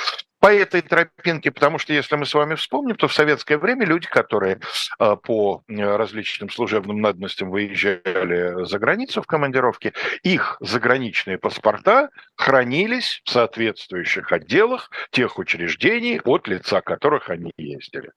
[0.43, 4.08] по этой тропинке, потому что, если мы с вами вспомним, то в советское время люди,
[4.08, 4.60] которые
[4.99, 13.29] а, по различным служебным надобностям выезжали за границу в командировке, их заграничные паспорта хранились в
[13.29, 18.12] соответствующих отделах тех учреждений, от лица которых они ездили.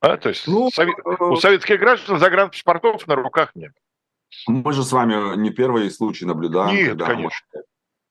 [0.00, 3.70] А, то есть ну, у э, советских граждан загранпаспортов на руках нет.
[4.48, 6.74] Мы же с вами не первый случай наблюдаем.
[6.74, 7.46] Нет, когда конечно.
[7.54, 7.62] Мы, э,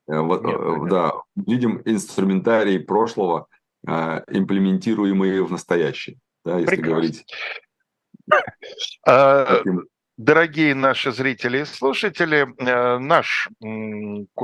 [0.09, 0.89] вот, Нет, э, конечно.
[0.89, 3.47] Да, видим инструментарий прошлого,
[3.85, 6.17] имплементируемые в настоящее.
[6.43, 6.91] Да, если Прекрасно.
[6.91, 7.25] говорить.
[9.05, 9.61] А,
[10.19, 13.47] Дорогие наши зрители и слушатели, э, наш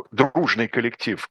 [0.09, 1.29] дружный коллектив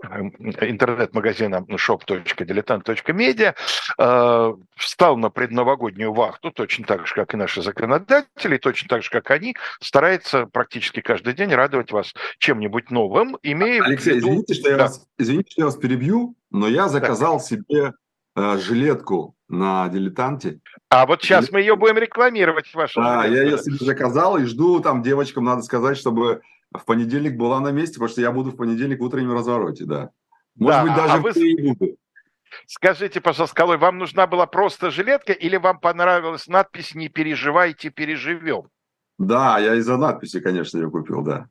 [0.00, 3.54] интернет-магазина shop.diletant.media
[3.98, 9.10] э, встал на предновогоднюю вахту, точно так же, как и наши законодатели, точно так же,
[9.10, 13.36] как они, старается практически каждый день радовать вас чем-нибудь новым.
[13.42, 14.28] Имея Алексей, виду...
[14.28, 14.82] извините, что я да.
[14.84, 17.44] вас, извините, что я вас перебью, но я заказал да.
[17.44, 17.92] себе
[18.38, 20.60] э, жилетку на дилетанте.
[20.90, 22.72] А вот сейчас мы ее будем рекламировать.
[22.74, 27.36] Вашу да, я ее себе заказал и жду, там девочкам надо сказать, чтобы в понедельник
[27.36, 30.10] была на месте, потому что я буду в понедельник в утреннем развороте, да.
[30.56, 31.32] Может да, быть, даже а вы...
[31.34, 31.96] не буду.
[32.66, 38.68] Скажите, пожалуйста, Колой, вам нужна была просто жилетка или вам понравилась надпись «Не переживайте, переживем»?
[39.18, 41.48] Да, я из-за надписи, конечно, ее купил, да.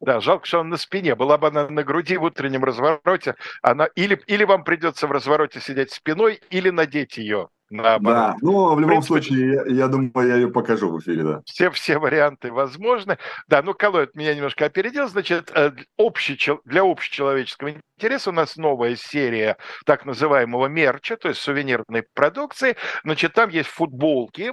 [0.00, 1.14] Да, жалко, что он на спине.
[1.14, 3.34] Была бы она на груди в утреннем развороте.
[3.62, 8.18] Она или, или вам придется в развороте сидеть спиной, или надеть ее наоборот.
[8.18, 11.42] Да, ну, в любом принципе, случае, я, я думаю, я ее покажу в эфире, да.
[11.44, 13.18] Все, все варианты возможны.
[13.48, 15.08] Да, ну, Колой меня немножко опередил.
[15.08, 21.40] Значит, э, общий, для общечеловеческого интереса у нас новая серия так называемого мерча, то есть
[21.40, 22.76] сувенирной продукции.
[23.04, 24.52] Значит, там есть футболки,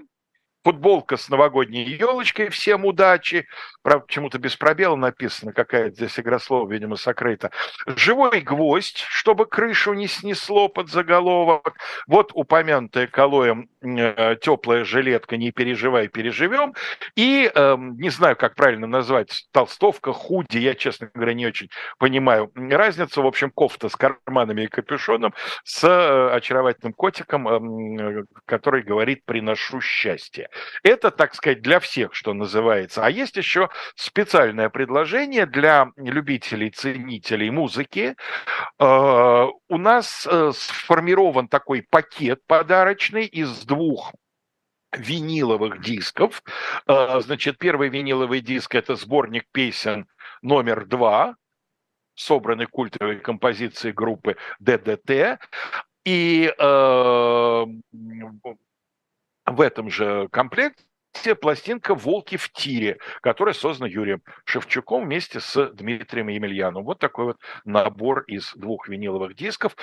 [0.65, 3.45] футболка с новогодней елочкой, всем удачи.
[3.84, 7.51] Правда, почему-то без пробела написано, какая-то здесь игра слов, видимо, сокрыта.
[7.86, 11.78] Живой гвоздь, чтобы крышу не снесло под заголовок.
[12.08, 13.74] Вот упомянутая Калоем э,
[14.41, 16.74] теплая жилетка «Не переживай, переживем».
[17.15, 22.52] И, э, не знаю, как правильно назвать, толстовка, худи, я, честно говоря, не очень понимаю
[22.56, 23.21] разницу.
[23.21, 29.82] В общем, кофта с карманами и капюшоном с э, очаровательным котиком, э, который говорит «приношу
[29.82, 30.50] счастье».
[30.84, 33.06] Это, так сказать, для всех, что называется.
[33.06, 38.15] А есть еще специальное предложение для любителей, ценителей музыки.
[38.80, 43.74] Э, у нас э, сформирован такой пакет подарочный из двух
[44.97, 46.43] виниловых дисков.
[46.88, 50.07] Э, значит, первый виниловый диск– это сборник песен
[50.41, 51.35] номер два,
[52.15, 55.39] собраны культовые композиции группы ДДТ.
[56.05, 57.65] И э,
[59.45, 60.83] в этом же комплекте
[61.39, 66.84] пластинка «Волки в тире», которая создана Юрием Шевчуком вместе с Дмитрием Емельяном.
[66.84, 69.75] Вот такой вот набор из двух виниловых дисков,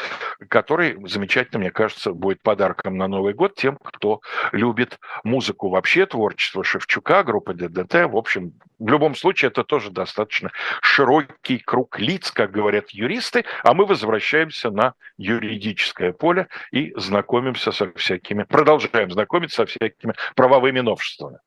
[0.49, 4.21] который замечательно, мне кажется, будет подарком на Новый год тем, кто
[4.53, 8.07] любит музыку вообще, творчество Шевчука, группы ДДТ.
[8.07, 13.75] В общем, в любом случае, это тоже достаточно широкий круг лиц, как говорят юристы, а
[13.75, 21.38] мы возвращаемся на юридическое поле и знакомимся со всякими, продолжаем знакомиться со всякими правовыми новшествами.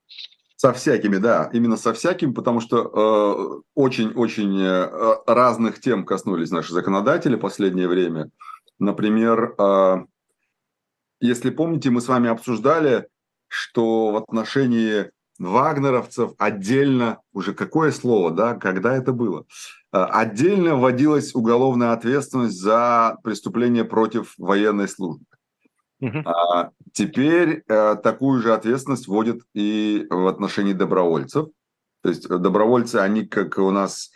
[0.56, 6.71] Со всякими, да, именно со всякими, потому что очень-очень э, э, разных тем коснулись наши
[6.71, 8.30] законодатели в последнее время.
[8.80, 10.06] Например, э,
[11.19, 13.10] если помните, мы с вами обсуждали,
[13.50, 19.45] что в отношении вагнеровцев отдельно, уже какое слово, да, когда это было,
[19.91, 25.26] э, отдельно вводилась уголовная ответственность за преступление против военной службы.
[26.02, 26.24] Угу.
[26.26, 31.48] А теперь а, такую же ответственность вводят и в отношении добровольцев.
[32.04, 34.12] То есть добровольцы, они как у нас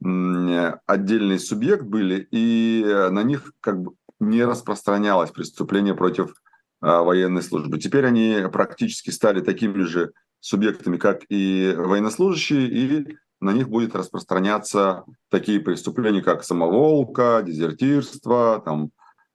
[0.00, 6.34] отдельный субъект были, и на них как бы не распространялось преступление против
[6.80, 7.78] военной службы.
[7.78, 10.12] Теперь они практически стали такими же
[10.44, 18.90] субъектами, как и военнослужащие, и на них будет распространяться такие преступления, как самоволка, дезертирство, там,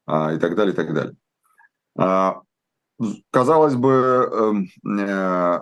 [0.06, 1.16] а, и так далее, и так далее.
[1.98, 2.42] А,
[3.32, 5.60] казалось бы, эм, э,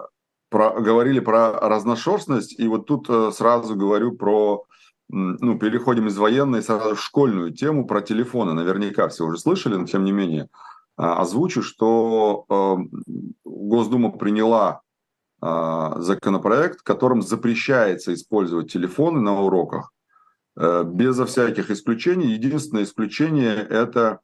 [0.50, 4.66] про, говорили про разношерстность, и вот тут э, сразу говорю про,
[5.08, 8.52] ну, переходим из военной сразу в школьную тему про телефоны.
[8.52, 10.50] Наверняка все уже слышали, но тем не менее
[10.98, 12.92] а, озвучу, что эм,
[13.46, 14.82] Госдума приняла
[15.39, 19.91] законопроект, которым запрещается использовать телефоны на уроках
[20.56, 22.34] э, безо всяких исключений.
[22.34, 24.19] Единственное исключение– это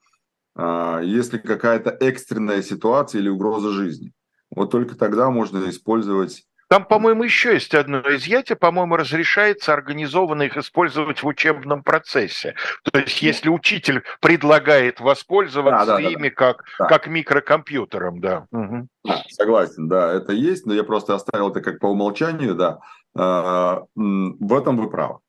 [0.56, 4.12] а, если какая-то экстренная ситуация или угроза жизни.
[4.52, 10.58] Вот только тогда можно использовать там, по-моему, еще есть одно изъятие, по-моему, разрешается организованно их
[10.58, 12.56] использовать в учебном процессе.
[12.84, 16.86] То есть, если учитель предлагает воспользоваться да, да, ими да, как, да.
[16.86, 18.48] как микрокомпьютером, да.
[18.52, 18.88] Угу.
[19.30, 22.80] Согласен, да, это есть, но я просто оставил это как по умолчанию, да.
[23.16, 25.20] А, в этом вы правы.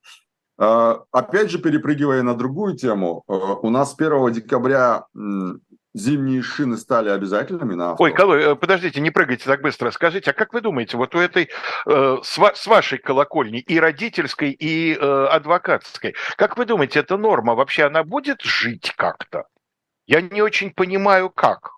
[0.57, 5.05] А, опять же, перепрыгивая на другую тему, э, у нас 1 декабря
[5.95, 8.03] зимние шины стали обязательными на авто.
[8.03, 9.89] Ой, Колой, э, подождите, не прыгайте так быстро.
[9.91, 11.49] Скажите, а как вы думаете, вот у этой,
[11.87, 18.03] э, с, вашей колокольни, и родительской, и адвокатской, как вы думаете, эта норма вообще, она
[18.03, 19.45] будет жить как-то?
[20.05, 21.71] Я не очень понимаю, как.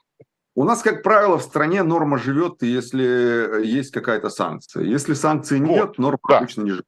[0.56, 4.84] У нас, как правило, в стране норма живет, если есть какая-то санкция.
[4.84, 6.40] Если санкции вот, нет, норма да.
[6.40, 6.86] обычно не живет.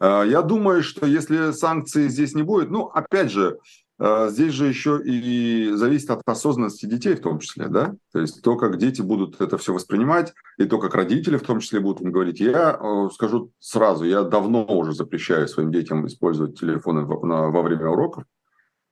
[0.00, 3.58] Э, я думаю, что если санкций здесь не будет, ну, опять же, э,
[4.00, 7.94] здесь же еще и зависит от осознанности детей в том числе, да?
[8.12, 11.60] То есть то, как дети будут это все воспринимать, и то, как родители в том
[11.60, 12.40] числе будут им говорить.
[12.40, 18.24] Я э, скажу сразу, я давно уже запрещаю своим детям использовать телефоны во время уроков.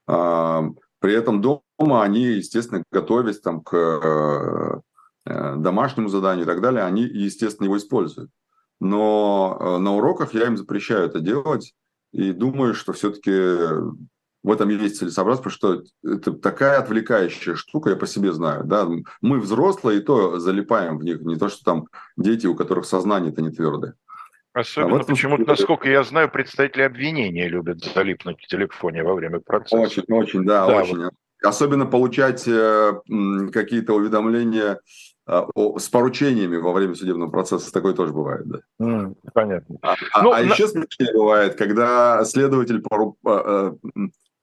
[0.06, 4.82] При этом дома они, естественно, готовясь там к
[5.24, 8.30] домашнему заданию и так далее, они, естественно, его используют
[8.80, 11.74] но э, на уроках я им запрещаю это делать,
[12.12, 13.32] и думаю, что все-таки
[14.42, 18.64] в этом есть целесообразность, потому что это такая отвлекающая штука, я по себе знаю.
[18.64, 18.88] Да?
[19.20, 23.42] Мы взрослые, и то залипаем в них, не то, что там дети, у которых сознание-то
[23.42, 23.94] не твердое.
[24.52, 29.76] Особенно а почему-то, насколько я знаю, представители обвинения любят залипнуть в телефоне во время процесса.
[29.76, 31.04] Очень, очень, да, да очень.
[31.04, 31.12] Вот.
[31.44, 32.94] Особенно получать э,
[33.52, 34.80] какие-то уведомления
[35.28, 35.46] а,
[35.76, 38.60] с поручениями во время судебного процесса такое тоже бывает, да.
[38.80, 39.76] Mm, понятно.
[39.82, 40.52] А, а ну, а на...
[40.52, 43.16] еще смешнее бывает, когда следователь, пору...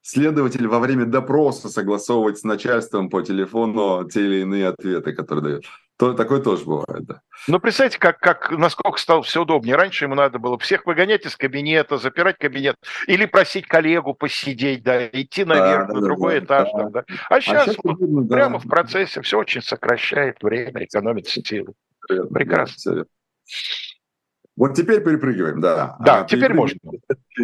[0.06, 5.42] А, следователь во время допроса согласовывает с начальством по телефону те или иные ответы, которые
[5.44, 5.64] дает
[5.98, 7.22] то такое тоже бывает, да.
[7.48, 9.76] Ну, представьте, как, как, насколько стало все удобнее.
[9.76, 15.06] Раньше ему надо было всех выгонять из кабинета, запирать кабинет, или просить коллегу посидеть, да,
[15.06, 16.68] идти наверх да, на да, другой да, этаж.
[16.70, 16.78] Да.
[16.78, 17.04] Там, да.
[17.30, 18.58] А сейчас, а сейчас вот, прямо да.
[18.58, 21.72] в процессе все очень сокращает время, экономит силы.
[22.06, 22.94] Прекрасно.
[22.94, 23.04] Да,
[24.56, 25.96] вот теперь перепрыгиваем, да.
[26.00, 26.78] Да, а, теперь можно.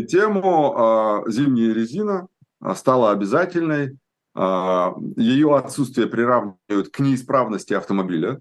[0.08, 2.28] Тему э, зимняя резина
[2.74, 3.98] стала обязательной
[4.34, 8.40] а, ее отсутствие приравнивают к неисправности автомобиля.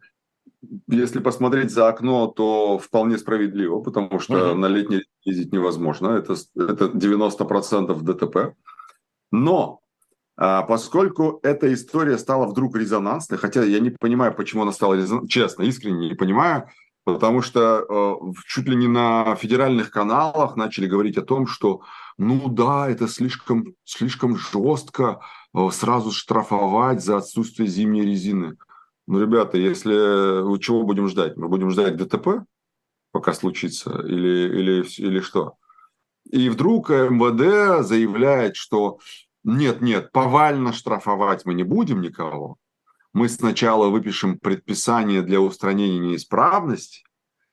[0.88, 4.54] Если посмотреть за окно, то вполне справедливо, потому что uh-huh.
[4.54, 6.10] на летней ездить невозможно.
[6.10, 8.56] Это, это 90% ДТП.
[9.32, 9.82] Но
[10.38, 15.30] а, поскольку эта история стала вдруг резонансной, хотя я не понимаю, почему она стала резонансной,
[15.30, 16.70] честно, искренне не понимаю,
[17.04, 18.16] потому что э,
[18.48, 21.82] чуть ли не на федеральных каналах начали говорить о том, что
[22.18, 25.22] ну да, это слишком, слишком жестко,
[25.54, 28.58] Э, сразу штрафовать за отсутствие зимней резины.
[29.08, 31.36] Ну, ребята, если чего будем ждать?
[31.36, 32.46] Мы будем ждать ДТП,
[33.12, 35.56] пока случится, или, или, или что?
[36.30, 39.00] И вдруг МВД заявляет, что
[39.44, 42.58] нет, нет, повально штрафовать мы не будем никого.
[43.14, 47.04] Мы сначала выпишем предписание для устранения неисправности,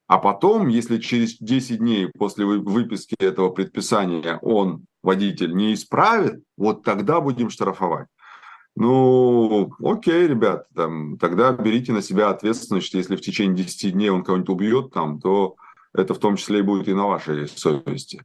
[0.06, 6.82] а потом, если через 10 дней после выписки этого предписания он водитель не исправит, вот
[6.82, 8.06] тогда будем штрафовать.
[8.74, 14.22] Ну, окей, ребят, там, тогда берите на себя ответственность, если в течение 10 дней он
[14.22, 15.56] кого-нибудь убьет, там, то
[15.92, 18.24] это в том числе и будет и на вашей совести.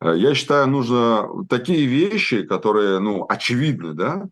[0.00, 4.28] Э, я считаю, нужно такие вещи, которые, ну, очевидны, да,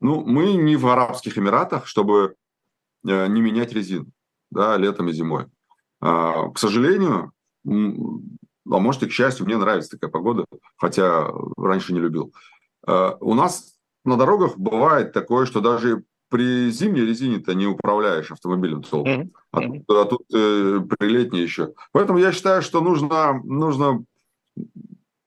[0.00, 2.34] ну, мы не в Арабских Эмиратах, чтобы
[3.06, 4.06] э, не менять резину,
[4.50, 5.46] да, летом и зимой.
[6.00, 7.32] А, к сожалению,
[7.66, 10.44] а может и к счастью, мне нравится такая погода,
[10.76, 12.32] хотя раньше не любил.
[12.86, 18.30] А, у нас на дорогах бывает такое, что даже при зимней резине ты не управляешь
[18.30, 21.72] автомобилем толком, а тут, а тут э, при летней еще.
[21.92, 24.04] Поэтому я считаю, что нужно, нужно,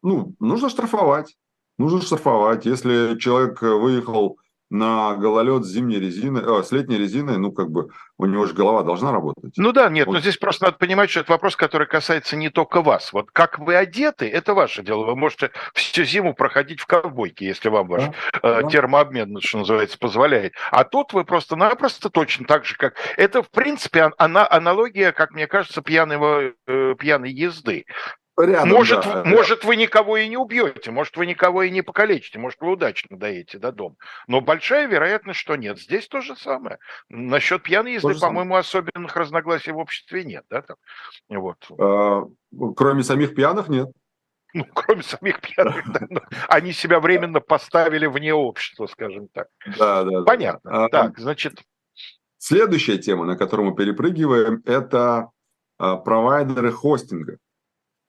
[0.04, 1.38] ну, нужно штрафовать.
[1.78, 2.66] Нужно штрафовать.
[2.66, 4.38] Если человек выехал
[4.70, 8.54] на гололед с зимней резиной, э, с летней резиной, ну, как бы, у него же
[8.54, 9.54] голова должна работать.
[9.58, 10.14] Ну да, нет, вот.
[10.14, 13.12] но здесь просто надо понимать, что это вопрос, который касается не только вас.
[13.14, 15.06] Вот как вы одеты, это ваше дело.
[15.06, 18.14] Вы можете всю зиму проходить в ковбойке, если вам ваш да,
[18.44, 18.70] э, да.
[18.70, 20.54] термообмен, что называется, позволяет.
[20.72, 22.96] А тут вы просто-напросто точно так же, как...
[23.18, 27.86] Это, в принципе, она, аналогия, как мне кажется, пьяного, э, пьяной езды.
[28.40, 32.40] Рядом, может, да, может, вы никого и не убьете, может, вы никого и не покалечите,
[32.40, 33.96] может, вы удачно доедете до дома.
[34.28, 35.78] Но большая вероятность, что нет.
[35.78, 36.80] Здесь то же самое.
[37.10, 40.46] Насчет пьяной езды, по-моему, особенных разногласий в обществе нет.
[40.50, 40.78] Да, там?
[41.28, 41.58] Вот.
[41.78, 42.24] А,
[42.76, 43.90] кроме самих пьяных, нет.
[44.54, 49.48] Ну, кроме самих пьяных, да, они себя временно поставили вне общества, скажем так.
[49.78, 50.24] Да, да.
[50.24, 50.72] Понятно.
[50.72, 50.88] Да.
[50.88, 51.62] Так, значит.
[52.38, 55.30] Следующая тема, на которую мы перепрыгиваем, это
[55.78, 57.38] а, провайдеры хостинга.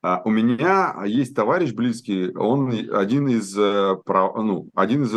[0.03, 5.15] А у меня есть товарищ близкий, он один из, э, ну, один из,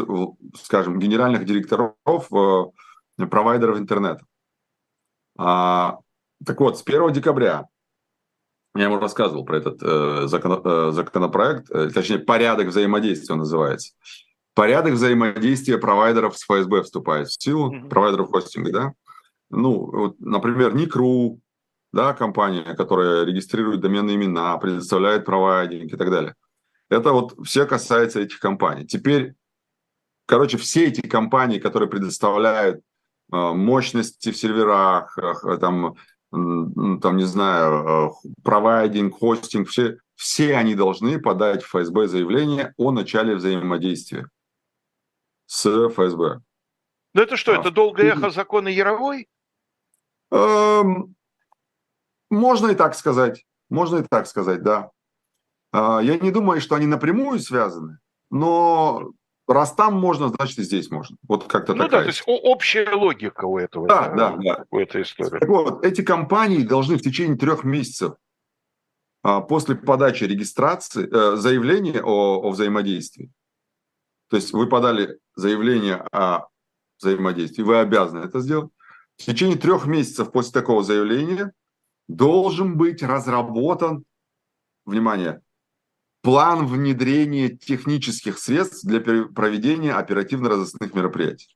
[0.61, 1.95] скажем, генеральных директоров
[2.33, 4.25] э, провайдеров интернета.
[5.37, 5.99] А,
[6.45, 7.65] так вот, с 1 декабря,
[8.75, 13.93] я ему рассказывал про этот э, закон, законопроект, точнее, порядок взаимодействия он называется.
[14.53, 17.87] Порядок взаимодействия провайдеров с ФСБ вступает в силу, mm-hmm.
[17.87, 18.93] провайдеров хостинга, да.
[19.49, 21.39] Ну, вот, например, Никру,
[21.93, 26.35] да, компания, которая регистрирует доменные имена, предоставляет провайдинг и так далее.
[26.89, 28.85] Это вот все касается этих компаний.
[28.85, 29.35] Теперь,
[30.25, 32.81] короче, все эти компании, которые предоставляют э,
[33.31, 35.95] мощности в серверах, э, там,
[36.31, 42.91] там, не знаю, э, провайдинг, хостинг, все, все они должны подать в ФСБ заявление о
[42.91, 44.27] начале взаимодействия
[45.45, 46.41] с ФСБ.
[47.13, 49.27] Ну это что, а, это долгое эхо закона Яровой?
[50.31, 51.15] Эм,
[52.33, 53.45] можно и так сказать.
[53.69, 54.91] Можно и так сказать, да.
[55.71, 59.11] А, я не думаю, что они напрямую связаны, но
[59.47, 61.17] раз там можно, значит и здесь можно.
[61.27, 62.01] Вот как-то ну такая.
[62.01, 63.87] да, то есть общая логика у этого.
[63.87, 64.65] Да, да, да.
[64.69, 65.39] У этой истории.
[65.39, 68.13] Так вот, эти компании должны в течение трех месяцев
[69.23, 73.31] а, после подачи регистрации, э, заявления о, о взаимодействии,
[74.29, 76.47] то есть вы подали заявление о
[76.99, 78.71] взаимодействии, вы обязаны это сделать.
[79.17, 81.53] В течение трех месяцев после такого заявления
[82.07, 84.03] должен быть разработан,
[84.85, 85.41] внимание,
[86.21, 91.55] план внедрения технических средств для проведения оперативно-розыскных мероприятий.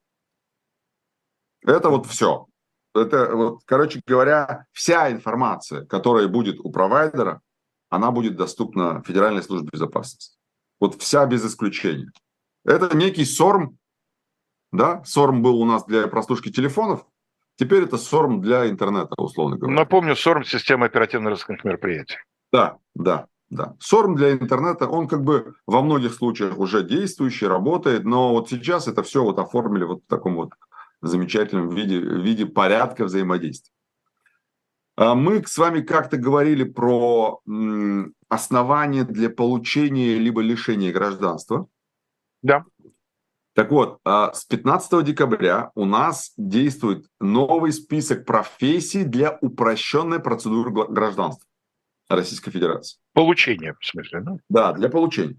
[1.63, 2.47] Это вот все.
[2.93, 7.41] Это, вот, короче говоря, вся информация, которая будет у провайдера,
[7.89, 10.37] она будет доступна Федеральной службе безопасности.
[10.79, 12.11] Вот вся без исключения.
[12.65, 13.77] Это некий СОРМ,
[14.71, 17.05] да, СОРМ был у нас для прослушки телефонов,
[17.57, 19.75] Теперь это СОРМ для интернета, условно говоря.
[19.75, 22.17] Напомню, СОРМ– система оперативно-розыскных мероприятий.
[22.53, 23.75] Да, да, да.
[23.79, 28.87] СОРМ для интернета, он как бы во многих случаях уже действующий, работает, но вот сейчас
[28.87, 30.51] это все вот оформили вот в таком вот
[31.01, 33.73] замечательном виде, виде порядка взаимодействия.
[34.95, 37.41] А мы с вами как-то говорили про
[38.29, 41.67] основания для получения либо лишения гражданства.
[42.43, 42.65] Да.
[43.57, 50.69] Так вот, а, с 15 декабря у нас действует новый список профессий для упрощенной процедуры
[50.69, 51.43] гражданства
[52.07, 52.99] Российской Федерации.
[53.13, 54.37] Получение, в смысле, да?
[54.47, 55.37] Да, для получения.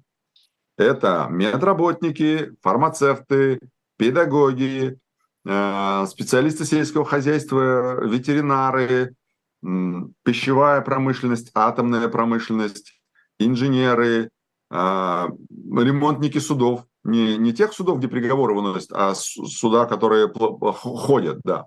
[0.76, 3.60] Это медработники, фармацевты,
[3.96, 4.98] педагоги,
[5.46, 9.14] э, специалисты сельского хозяйства, ветеринары,
[9.62, 13.00] пищевая промышленность, атомная промышленность,
[13.38, 14.30] инженеры,
[14.70, 21.66] а, ремонтники судов, не, не тех судов, где приговоры выносят, а суда, которые ходят, да.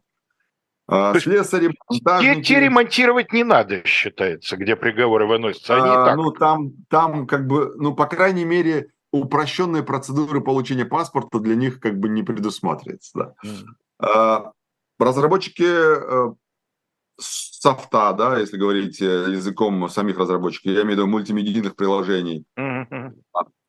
[0.87, 2.41] А, слесари, монтажники...
[2.41, 5.75] Те, те ремонтировать не надо, считается, где приговоры выносятся.
[5.75, 6.17] Они а, так.
[6.17, 11.79] Ну, там, там как бы, ну, по крайней мере, упрощенные процедуры получения паспорта для них
[11.79, 13.11] как бы не предусматривается.
[13.13, 13.33] Да.
[13.45, 13.65] Mm.
[13.99, 14.51] А,
[14.99, 16.33] разработчики э,
[17.17, 23.13] софта, да, если говорить языком самих разработчиков, я имею в виду мультимедийных приложений, mm-hmm.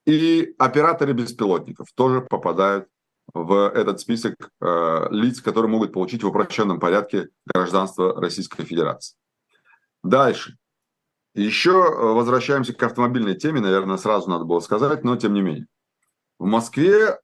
[0.07, 2.89] И операторы беспилотников тоже попадают
[3.35, 9.17] в этот список э, лиц, которые могут получить в упрощенном порядке гражданство Российской Федерации.
[10.03, 10.59] Дальше.
[11.35, 15.67] Еще э, возвращаемся к автомобильной теме, наверное, сразу надо было сказать, но тем не менее.
[16.39, 17.19] В Москве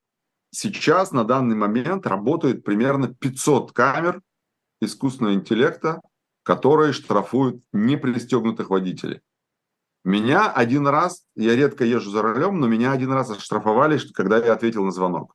[0.50, 4.22] сейчас на данный момент работает примерно 500 камер
[4.80, 6.00] искусственного интеллекта
[6.48, 9.20] которые штрафуют непристегнутых водителей.
[10.04, 14.52] Меня один раз, я редко езжу за рулем, но меня один раз оштрафовали, когда я
[14.52, 15.34] ответил на звонок.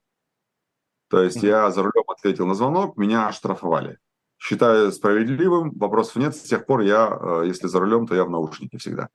[1.08, 3.98] То есть я за рулем ответил на звонок, меня оштрафовали.
[4.38, 6.34] Считаю справедливым, вопросов нет.
[6.34, 9.08] С тех пор я, э, если за рулем, то я в наушнике всегда.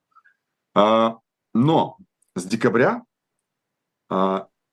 [0.73, 1.17] А,
[1.53, 1.97] но
[2.35, 3.03] с декабря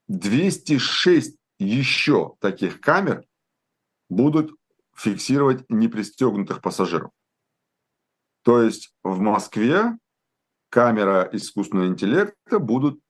[0.08, 3.24] 206 еще таких камер
[4.08, 4.54] будут
[4.94, 7.10] фиксировать непристегнутых пассажиров.
[8.42, 9.98] То есть в Москве
[10.76, 13.00] камера искусственного интеллекта будут,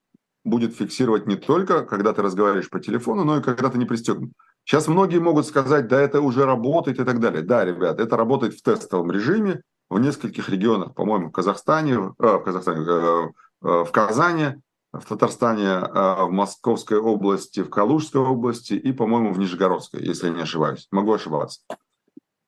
[0.45, 4.31] будет фиксировать не только, когда ты разговариваешь по телефону, но и когда ты не пристегнут.
[4.63, 7.41] Сейчас многие могут сказать, да, это уже работает и так далее.
[7.41, 12.39] Да, ребят, это работает в тестовом режиме в нескольких регионах, по-моему, в Казахстане, э, в
[12.39, 13.27] Казахстане, э,
[13.63, 14.61] э, в Казани,
[14.93, 20.41] в Татарстане, в Московской области, в Калужской области и, по-моему, в Нижегородской, если я не
[20.41, 20.87] ошибаюсь.
[20.91, 21.59] Могу ошибаться.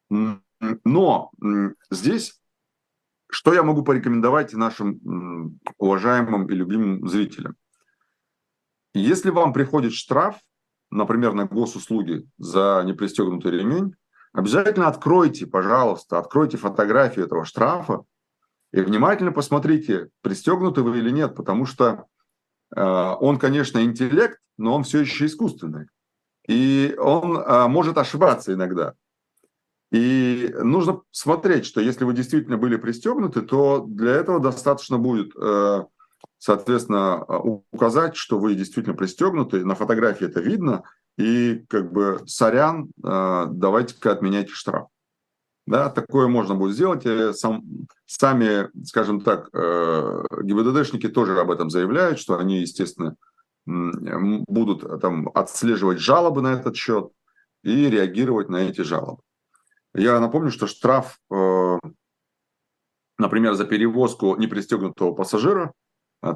[0.10, 1.32] Но
[1.92, 2.40] здесь
[3.30, 7.56] что я могу порекомендовать нашим уважаемым и любимым зрителям?
[8.94, 10.40] Если вам приходит штраф,
[10.90, 13.94] например, на госуслуги за непристегнутый ремень,
[14.34, 18.04] обязательно откройте, пожалуйста, откройте фотографию этого штрафа
[18.72, 22.06] и внимательно посмотрите, пристегнуты вы или нет, потому что
[22.76, 25.88] э, он, конечно, интеллект, но он все еще искусственный.
[26.48, 28.94] И он э, может ошибаться иногда.
[29.92, 35.86] И нужно смотреть, что если вы действительно были пристегнуты, то для этого достаточно будет, э,
[36.38, 37.26] соответственно,
[37.72, 39.66] указать, что вы действительно пристегнуты.
[39.66, 40.84] На фотографии это видно.
[41.18, 44.88] И как бы сорян, э, давайте-ка отменяйте штраф.
[45.66, 47.06] Да, такое можно будет сделать.
[47.38, 47.64] Сам,
[48.06, 53.16] сами, скажем так, э, ГИБДДшники тоже об этом заявляют, что они, естественно,
[53.66, 57.12] будут там отслеживать жалобы на этот счет
[57.64, 59.22] и реагировать на эти жалобы.
[59.94, 61.80] Я напомню, что штраф, э,
[63.18, 65.74] например, за перевозку непристегнутого пассажира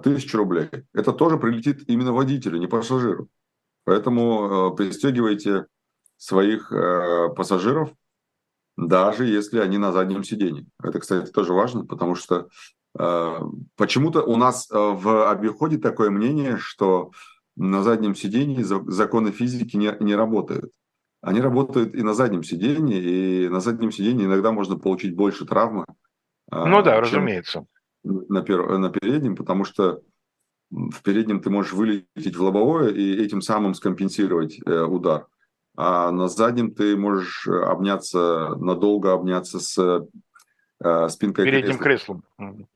[0.02, 0.70] тысяча рублей.
[0.94, 3.28] Это тоже прилетит именно водителю, не пассажиру.
[3.84, 5.68] Поэтому э, пристегивайте
[6.18, 7.92] своих э, пассажиров,
[8.78, 10.66] даже если они на заднем сидении.
[10.82, 12.48] Это, кстати, тоже важно, потому что
[13.76, 17.10] почему-то у нас в обиходе такое мнение, что
[17.56, 20.72] на заднем сидении законы физики не, не работают
[21.24, 25.86] они работают и на заднем сиденье, и на заднем сиденье иногда можно получить больше травмы.
[26.52, 27.66] А, ну да, разумеется.
[28.04, 30.02] На, пер, на переднем, потому что
[30.70, 35.28] в переднем ты можешь вылететь в лобовое и этим самым скомпенсировать э, удар.
[35.78, 40.06] А на заднем ты можешь обняться, надолго обняться с
[40.84, 42.22] э, спинкой Передним кресла.
[42.38, 42.68] креслом.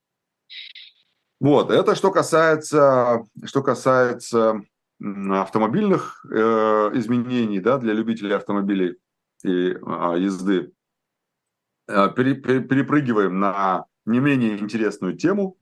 [1.42, 4.62] Вот, это что касается, что касается
[5.00, 8.98] автомобильных э, изменений да, для любителей автомобилей
[9.44, 10.72] и э, езды,
[11.88, 15.58] э, пере, пере, перепрыгиваем на не менее интересную тему.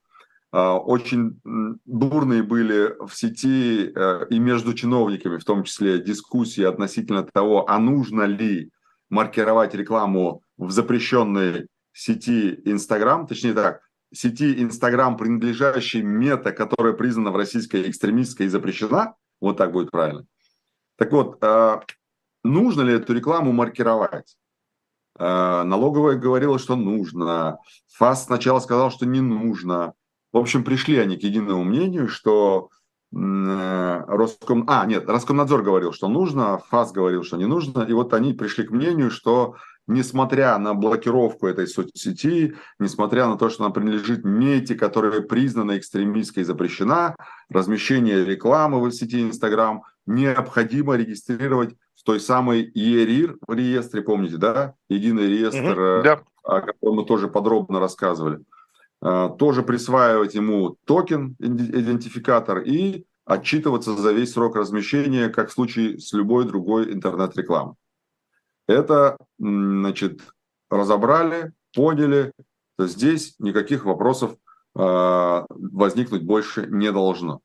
[0.53, 7.23] Э, очень бурные были в сети э, и между чиновниками, в том числе, дискуссии относительно
[7.23, 8.71] того, а нужно ли
[9.09, 13.81] маркировать рекламу в запрещенной сети Инстаграм, точнее так,
[14.13, 19.15] сети Инстаграм, принадлежащей мета, которая признана в российской экстремистской и запрещена,
[19.46, 20.26] вот так будет правильно.
[20.98, 21.84] Так вот, а,
[22.43, 24.38] нужно ли эту рекламу маркировать?
[25.18, 27.60] А, налоговая говорила, что нужно.
[27.93, 29.93] ФАС сначала сказал, что не нужно.
[30.32, 32.70] В общем, пришли они к единому мнению, что
[33.14, 34.66] э, Роском...
[34.68, 37.84] А, нет, Роскомнадзор говорил, что нужно, ФАС говорил, что не нужно.
[37.84, 39.56] И вот они пришли к мнению, что
[39.88, 46.43] несмотря на блокировку этой соцсети, несмотря на то, что она принадлежит МЕТИ, которая признана экстремистской
[46.43, 47.15] и запрещена,
[47.49, 54.73] размещение рекламы в сети Инстаграм необходимо регистрировать в той самой ЕРИР в реестре, помните, да?
[54.89, 56.21] Единый реестр, угу, да.
[56.43, 58.39] о котором мы тоже подробно рассказывали.
[59.01, 65.99] А, тоже присваивать ему токен, идентификатор и отчитываться за весь срок размещения, как в случае
[65.99, 67.75] с любой другой интернет-рекламой.
[68.68, 70.22] Это, значит,
[70.70, 72.34] разобрали, поняли,
[72.78, 74.38] то здесь никаких вопросов э,
[75.49, 77.41] возникнуть больше не должно.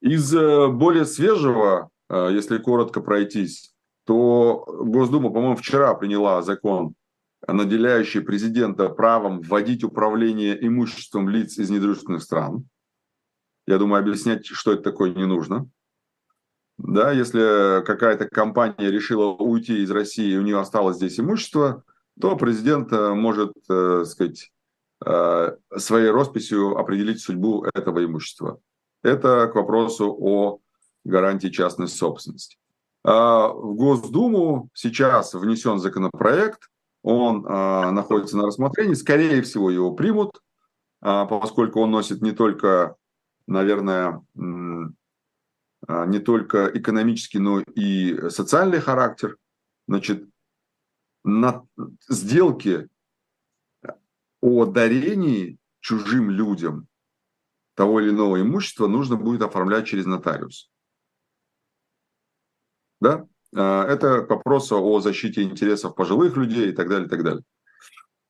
[0.00, 3.74] Из э, более свежего, э, если коротко пройтись,
[4.06, 6.94] то Госдума, по-моему, вчера приняла закон,
[7.46, 12.68] наделяющий президента правом вводить управление имуществом лиц из недружественных стран.
[13.66, 15.68] Я думаю, объяснять, что это такое, не нужно.
[16.78, 21.84] Да, если какая-то компания решила уйти из России, и у нее осталось здесь имущество,
[22.20, 24.52] то президент э, может, так э, сказать,
[25.04, 28.60] э, своей росписью определить судьбу этого имущества.
[29.02, 30.58] Это к вопросу о
[31.04, 32.56] гарантии частной собственности.
[33.04, 36.70] А в Госдуму сейчас внесен законопроект,
[37.02, 40.40] он находится на рассмотрении, скорее всего его примут,
[41.02, 42.96] а, поскольку он носит не только,
[43.46, 44.22] наверное,
[45.88, 49.36] не только экономический, но и социальный характер.
[49.86, 50.28] Значит,
[51.24, 51.66] на
[52.08, 52.88] сделки
[54.40, 56.86] о дарении чужим людям
[57.74, 60.70] того или иного имущества нужно будет оформлять через нотариус.
[63.00, 63.26] Да?
[63.52, 67.42] Это к вопросу о защите интересов пожилых людей и так далее, и так далее.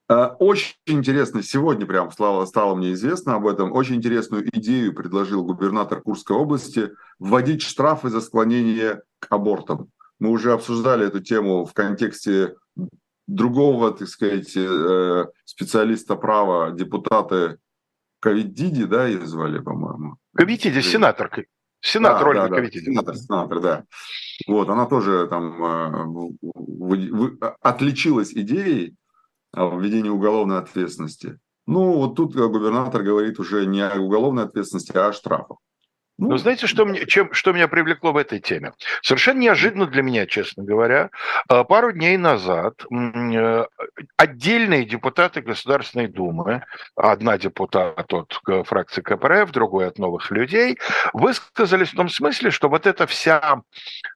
[0.07, 6.03] Очень интересно, сегодня прям стало, стало мне известно об этом, очень интересную идею предложил губернатор
[6.03, 9.89] Курской области вводить штрафы за склонение к абортам.
[10.19, 12.55] Мы уже обсуждали эту тему в контексте
[13.27, 17.59] другого, так сказать, э, специалиста права, депутаты
[18.21, 20.17] Ковидиди, да, ее звали, по-моему.
[20.35, 21.31] Ковидиди, сенатор.
[21.81, 22.87] Сенатор, да, Ольга да, Ковидиди.
[22.87, 23.85] Сенатор, сенатор, да.
[24.47, 28.97] Вот, она тоже там э, вы, вы, отличилась идеей
[29.55, 31.39] о введении уголовной ответственности.
[31.67, 35.59] Ну, вот тут губернатор говорит уже не о уголовной ответственности, а о штрафах.
[36.17, 38.73] Ну, ну, знаете, что, мне, чем, что меня привлекло в этой теме?
[39.03, 41.11] Совершенно неожиданно для меня, честно говоря,
[41.49, 43.67] а, пару дней назад э,
[44.17, 46.63] отдельные депутаты Государственной Думы,
[46.95, 50.79] одна депутат от фракции КПРФ, другой от новых людей,
[51.15, 53.63] высказались в том смысле, что вот эта вся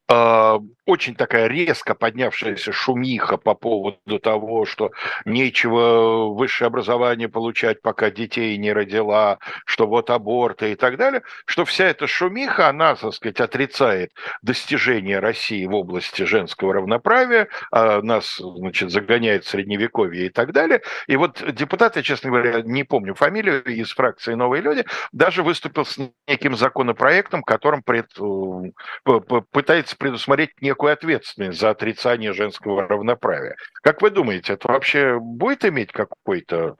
[0.08, 4.90] очень такая резко поднявшаяся шумиха по поводу того, что
[5.26, 11.66] нечего высшее образование получать, пока детей не родила, что вот аборты и так далее, что
[11.66, 18.38] вся эта шумиха, она, так сказать, отрицает достижения России в области женского равноправия, а нас,
[18.38, 20.80] значит, загоняет в средневековье и так далее.
[21.06, 25.84] И вот депутат, я, честно говоря, не помню фамилию, из фракции «Новые люди», даже выступил
[25.84, 33.56] с неким законопроектом, которым пред, э, пытается предусмотреть некую ответственность за отрицание женского равноправия.
[33.82, 36.76] Как вы думаете, это вообще будет иметь какой-то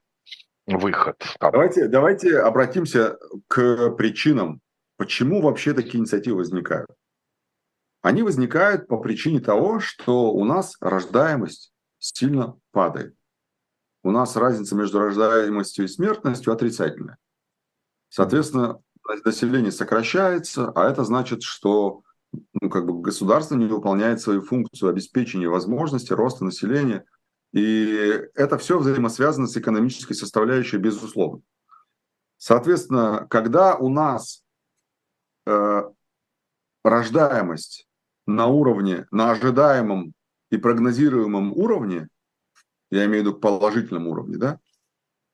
[0.67, 1.17] выход?
[1.39, 1.53] Там?
[1.53, 4.61] Давайте, давайте обратимся к причинам,
[4.97, 6.89] почему вообще такие инициативы возникают.
[8.01, 13.15] Они возникают по причине того, что у нас рождаемость сильно падает.
[14.05, 17.19] У нас разница между рождаемостью и смертностью отрицательная.
[18.09, 18.81] Соответственно,
[19.25, 22.03] население сокращается, а это значит, что
[22.33, 27.05] ну, как бы государство не выполняет свою функцию обеспечения возможности роста населения.
[27.53, 31.43] И это все взаимосвязано с экономической составляющей, безусловно.
[32.37, 34.45] Соответственно, когда у нас
[35.47, 35.83] э,
[36.85, 37.89] рождаемость
[38.27, 40.13] на уровне, на ожидаемом
[40.51, 42.09] и прогнозируемом уровне,
[42.91, 44.61] я имею в виду положительном уровне, да,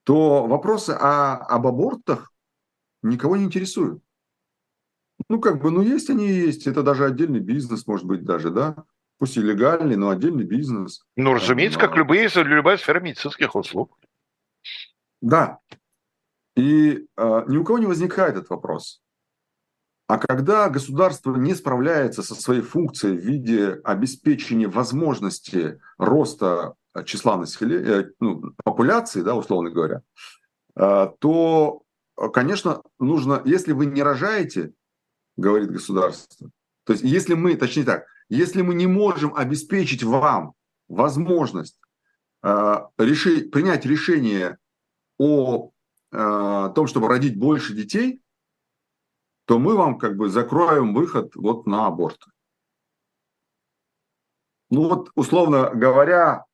[0.05, 2.33] то вопросы о, об абортах
[3.03, 4.03] никого не интересуют.
[5.29, 6.67] Ну, как бы, ну, есть они и есть.
[6.67, 8.85] Это даже отдельный бизнес, может быть, даже, да?
[9.19, 11.05] Пусть и легальный, но отдельный бизнес.
[11.17, 13.97] Ну, разумеется, как любые, любая сфера медицинских услуг.
[15.21, 15.59] Да.
[16.57, 19.01] И э, ни у кого не возникает этот вопрос.
[20.07, 26.75] А когда государство не справляется со своей функцией в виде обеспечения возможности роста
[27.07, 30.03] числа населения, э, ну, популяции, да, условно говоря,
[30.77, 31.83] э, то,
[32.33, 34.73] конечно, нужно, если вы не рожаете,
[35.37, 36.51] говорит государство.
[36.85, 40.55] То есть если мы, точнее так, если мы не можем обеспечить вам
[40.89, 41.79] возможность
[42.43, 44.59] э, реши, принять решение
[45.19, 45.71] о
[46.13, 48.21] э, том, чтобы родить больше детей,
[49.47, 52.19] то мы вам как бы закроем выход вот на аборт.
[54.71, 56.45] Ну вот, условно говоря,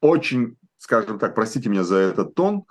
[0.00, 2.64] очень, скажем так, простите меня за этот тон,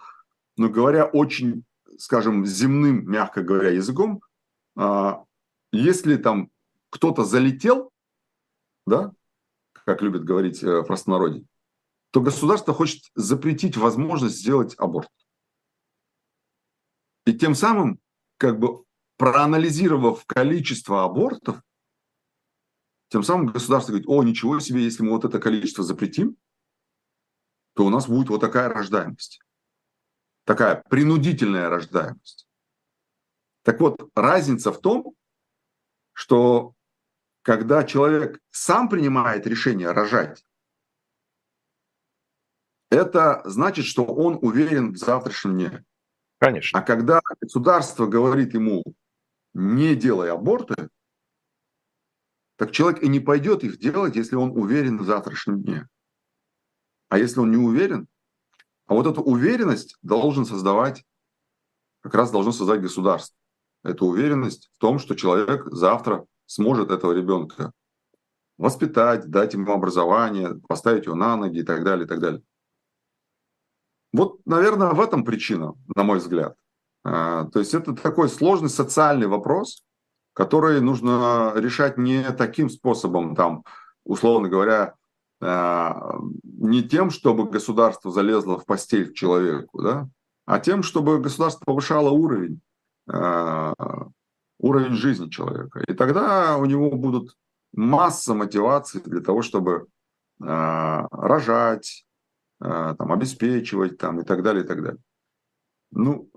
[0.57, 1.63] но говоря очень,
[1.97, 4.21] скажем, земным, мягко говоря, языком,
[4.77, 5.13] э,
[5.71, 6.49] если там
[6.89, 7.91] кто-то залетел,
[8.85, 9.13] да,
[9.73, 11.45] как любят говорить э, в простонародье,
[12.11, 15.11] то государство хочет запретить возможность сделать аборт.
[17.25, 17.99] И тем самым,
[18.37, 18.85] как бы
[19.17, 21.61] проанализировав количество абортов,
[23.09, 26.37] тем самым государство говорит, о, ничего себе, если мы вот это количество запретим,
[27.73, 29.41] то у нас будет вот такая рождаемость.
[30.45, 32.47] Такая принудительная рождаемость.
[33.63, 35.13] Так вот, разница в том,
[36.17, 36.73] что
[37.43, 40.43] когда человек сам принимает решение рожать,
[42.89, 45.85] это значит, что он уверен в завтрашнем дне.
[46.39, 46.79] Конечно.
[46.79, 48.83] А когда государство говорит ему,
[49.53, 50.89] не делай аборты,
[52.55, 55.87] так человек и не пойдет их делать, если он уверен в завтрашнем дне.
[57.09, 58.07] А если он не уверен,
[58.87, 61.05] а вот эту уверенность должен создавать,
[62.01, 63.37] как раз должно создать государство
[63.87, 67.71] эту уверенность в том, что человек завтра сможет этого ребенка
[68.57, 72.41] воспитать, дать ему образование, поставить его на ноги и так далее, и так далее.
[74.13, 76.55] Вот, наверное, в этом причина, на мой взгляд.
[77.03, 79.83] А, то есть это такой сложный социальный вопрос,
[80.33, 83.63] который нужно решать не таким способом, там,
[84.03, 84.95] условно говоря,
[85.39, 90.09] а, не тем, чтобы государство залезло в постель к человеку, да,
[90.45, 92.61] а тем, чтобы государство повышало уровень
[94.59, 95.83] уровень жизни человека.
[95.87, 97.35] И тогда у него будут
[97.73, 99.87] масса мотиваций для того, чтобы
[100.41, 102.05] э, рожать,
[102.61, 104.99] э, там, обеспечивать там, и так далее, и так далее.
[105.89, 106.29] Ну,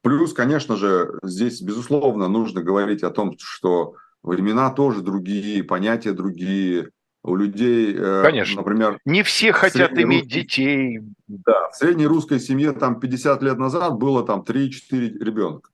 [0.00, 6.90] плюс, конечно же, здесь, безусловно, нужно говорить о том, что времена тоже другие, понятия другие.
[7.22, 8.56] У людей, э, Конечно.
[8.56, 8.98] например...
[9.06, 11.00] Не все хотят иметь русской, детей.
[11.26, 15.70] Да, в средней русской семье там 50 лет назад было там 3-4 ребенка.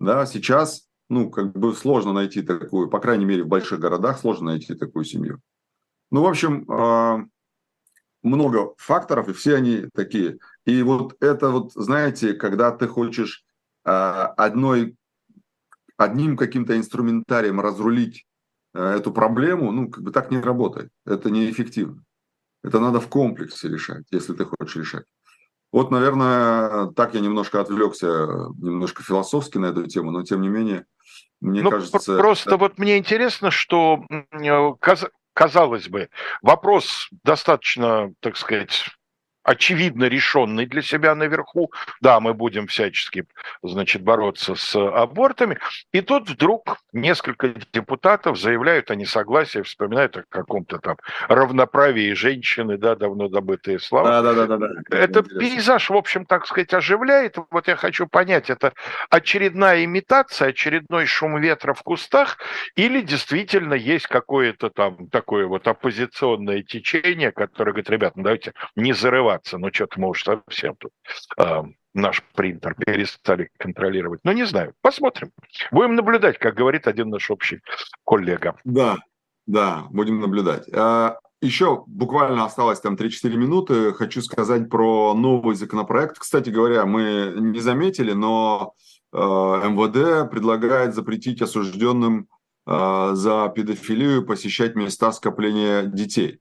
[0.00, 4.52] Да, сейчас, ну, как бы сложно найти такую, по крайней мере, в больших городах сложно
[4.52, 5.40] найти такую семью.
[6.10, 7.26] Ну, в общем, э,
[8.22, 10.38] много факторов, и все они такие.
[10.64, 13.44] И вот это вот, знаете, когда ты хочешь
[13.84, 14.96] э, одной,
[15.96, 18.26] одним каким-то инструментарием разрулить
[18.74, 20.90] э, эту проблему, ну, как бы так не работает.
[21.04, 22.04] Это неэффективно.
[22.62, 25.04] Это надо в комплексе решать, если ты хочешь решать.
[25.70, 28.06] Вот, наверное, так я немножко отвлекся,
[28.58, 30.86] немножко философски на эту тему, но тем не менее,
[31.40, 32.16] мне ну, кажется...
[32.16, 34.72] Просто вот мне интересно, что э,
[35.34, 36.08] казалось бы,
[36.42, 38.90] вопрос достаточно, так сказать,
[39.48, 41.72] очевидно решенный для себя наверху.
[42.02, 43.24] Да, мы будем всячески,
[43.62, 45.58] значит, бороться с абортами.
[45.90, 50.96] И тут вдруг несколько депутатов заявляют о несогласии, вспоминают о каком-то там
[51.28, 54.20] равноправии женщины, да, давно добытые слова.
[54.20, 54.68] Да, да, да, да.
[54.90, 57.38] Это пейзаж, в общем, так сказать, оживляет.
[57.50, 58.74] Вот я хочу понять, это
[59.08, 62.36] очередная имитация, очередной шум ветра в кустах,
[62.76, 68.92] или действительно есть какое-то там такое вот оппозиционное течение, которое говорит, ребят, ну давайте не
[68.92, 69.58] зарываться сдаваться.
[69.58, 70.92] Ну, что-то мы уж совсем тут
[71.38, 71.62] э,
[71.94, 74.20] наш принтер перестали контролировать.
[74.24, 74.74] Ну, не знаю.
[74.80, 75.30] Посмотрим.
[75.70, 77.60] Будем наблюдать, как говорит один наш общий
[78.04, 78.56] коллега.
[78.64, 78.98] Да,
[79.46, 80.68] да, будем наблюдать.
[80.74, 83.92] А, еще буквально осталось там 3-4 минуты.
[83.92, 86.18] Хочу сказать про новый законопроект.
[86.18, 88.74] Кстати говоря, мы не заметили, но
[89.12, 92.28] э, МВД предлагает запретить осужденным
[92.66, 96.40] э, за педофилию посещать места скопления детей.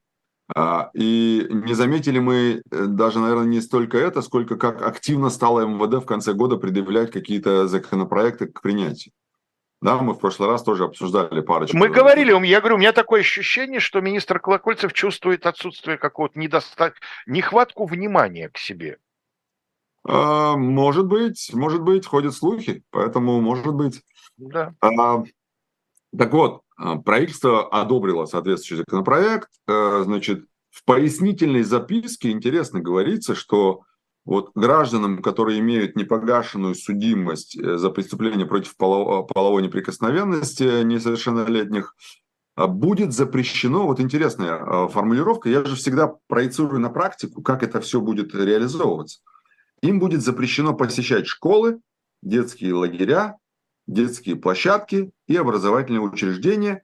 [0.56, 5.66] А, и не заметили мы э, даже, наверное, не столько это, сколько как активно стало
[5.66, 9.14] МВД в конце года предъявлять какие-то законопроекты к принятию.
[9.82, 11.78] Да, мы в прошлый раз тоже обсуждали парочку.
[11.78, 17.00] Мы говорили, я говорю, у меня такое ощущение, что министр Колокольцев чувствует отсутствие какого-то недостатка,
[17.28, 18.98] нехватку внимания к себе.
[20.04, 24.02] А, может быть, может быть, ходят слухи, поэтому может быть.
[24.38, 24.74] Да.
[24.82, 25.24] А,
[26.18, 29.50] так вот, правительство одобрило соответствующий законопроект.
[29.68, 33.82] Э, значит, в пояснительной записке интересно говорится, что
[34.26, 41.96] вот гражданам, которые имеют непогашенную судимость э, за преступление против половой неприкосновенности несовершеннолетних,
[42.58, 47.80] а, будет запрещено, вот интересная а, формулировка, я же всегда проецирую на практику, как это
[47.82, 49.20] все будет реализовываться.
[49.82, 51.80] Им будет запрещено посещать школы,
[52.24, 53.38] детские лагеря,
[53.88, 56.84] детские площадки и образовательные учреждения,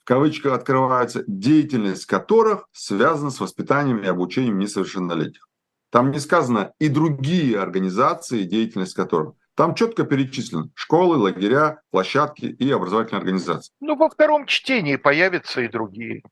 [0.00, 5.48] в кавычках открываются, деятельность которых связана с воспитанием и обучением несовершеннолетних.
[5.90, 9.34] Там не сказано и другие организации, деятельность которых.
[9.54, 13.72] Там четко перечислено школы, лагеря, площадки и образовательные организации.
[13.80, 16.22] Ну, во втором чтении появятся и другие.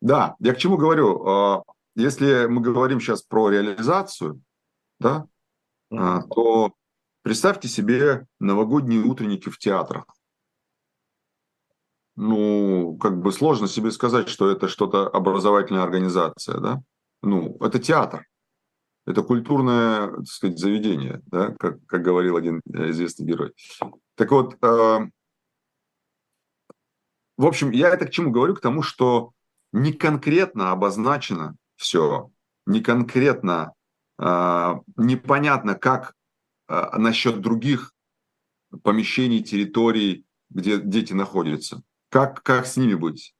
[0.00, 1.24] Да, я к чему говорю?
[1.26, 1.62] А,
[1.94, 4.42] если мы говорим сейчас про реализацию,
[4.98, 5.26] да,
[5.92, 6.22] mm-hmm.
[6.34, 6.72] то
[7.22, 10.04] Представьте себе новогодние утренники в театрах.
[12.16, 16.82] Ну, как бы сложно себе сказать, что это что-то образовательная организация, да?
[17.22, 18.26] Ну, это театр.
[19.06, 23.54] Это культурное, так сказать, заведение, да, как, как говорил один э, известный герой.
[24.14, 24.98] Так вот, э,
[27.36, 28.54] в общем, я это к чему говорю?
[28.54, 29.32] К тому, что
[29.72, 32.30] не конкретно обозначено все,
[32.66, 33.72] не конкретно,
[34.18, 36.14] э, непонятно, как
[36.70, 37.92] а, насчет других
[38.84, 41.82] помещений, территорий, где дети находятся.
[42.10, 43.34] Как, как с ними быть?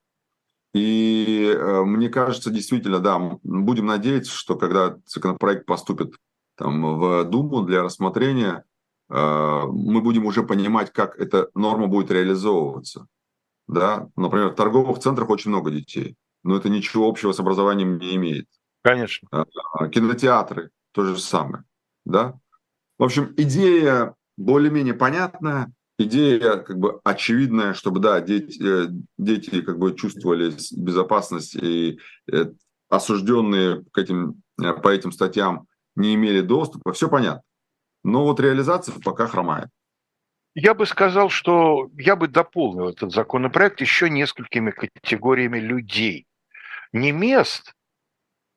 [0.75, 6.15] И э, мне кажется, действительно, да, будем надеяться, что когда законопроект поступит
[6.57, 8.65] там, в Думу для рассмотрения,
[9.09, 13.07] э, мы будем уже понимать, как эта норма будет реализовываться.
[13.69, 14.09] Да?
[14.17, 18.49] Например, в торговых центрах очень много детей, но это ничего общего с образованием не имеет.
[18.83, 19.29] Конечно.
[19.31, 21.63] А, кинотеатры то же самое.
[22.05, 22.41] Да?
[23.01, 29.79] В общем, идея более-менее понятная, идея как бы очевидная, чтобы, да, дети, э, дети как
[29.79, 31.99] бы чувствовали безопасность и
[32.31, 32.53] э,
[32.91, 37.41] осужденные к этим, э, по этим статьям не имели доступа, все понятно.
[38.05, 39.71] Но вот реализация пока хромает.
[40.55, 46.27] Я бы сказал, что я бы дополнил этот законопроект еще несколькими категориями людей.
[46.93, 47.73] Не мест,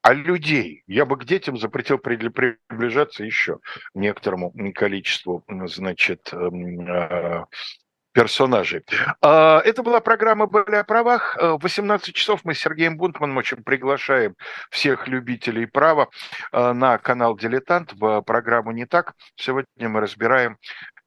[0.03, 0.83] а людей.
[0.85, 3.59] Я бы к детям запретил приближаться еще
[3.95, 7.45] некоторому количеству, значит, эм, э,
[8.11, 8.83] персонажей.
[9.21, 11.37] А, это была программа «Были о правах».
[11.39, 14.35] В 18 часов мы с Сергеем Бунтманом очень приглашаем
[14.69, 16.09] всех любителей права
[16.51, 19.13] на канал «Дилетант» в программу «Не так».
[19.35, 20.57] Сегодня мы разбираем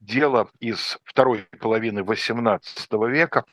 [0.00, 3.44] дело из второй половины XVIII века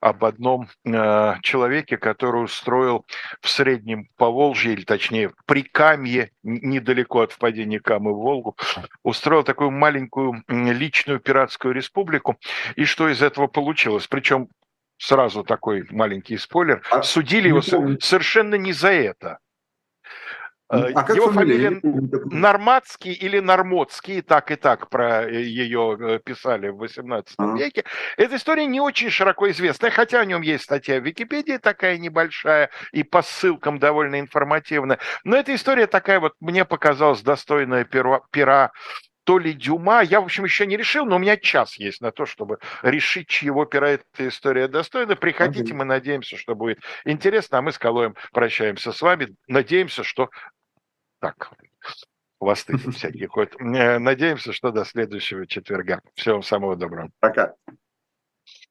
[0.00, 3.06] об одном э, человеке, который устроил
[3.40, 8.56] в Среднем Поволжье, или точнее в Прикамье, недалеко от впадения Камы в Волгу,
[9.02, 12.36] устроил такую маленькую личную пиратскую республику.
[12.76, 14.06] И что из этого получилось?
[14.06, 14.48] Причем
[14.98, 18.00] сразу такой маленький спойлер, а, судили его помню.
[18.00, 19.38] совершенно не за это.
[20.70, 25.96] Э, а как Его фамилия, фамилия Норматский или Нормотский, так и так про э, ее
[26.00, 27.56] э, писали в 18 а.
[27.56, 27.84] веке.
[28.16, 32.70] Эта история не очень широко известная, хотя о нем есть статья в Википедии такая небольшая
[32.92, 34.98] и по ссылкам довольно информативная.
[35.22, 38.72] Но эта история такая вот, мне показалась достойная пера, пера
[39.24, 42.12] то ли Дюма, я, в общем, еще не решил, но у меня час есть на
[42.12, 45.16] то, чтобы решить, чьего пера эта история достойна.
[45.16, 49.34] Приходите, мы надеемся, что будет интересно, а мы с Калоем прощаемся с вами.
[49.48, 50.30] Надеемся, что
[51.20, 51.50] так,
[52.38, 53.58] хвосты всякие ходят.
[53.58, 56.00] Надеемся, что до следующего четверга.
[56.14, 57.10] Всего самого доброго.
[57.20, 57.54] Пока.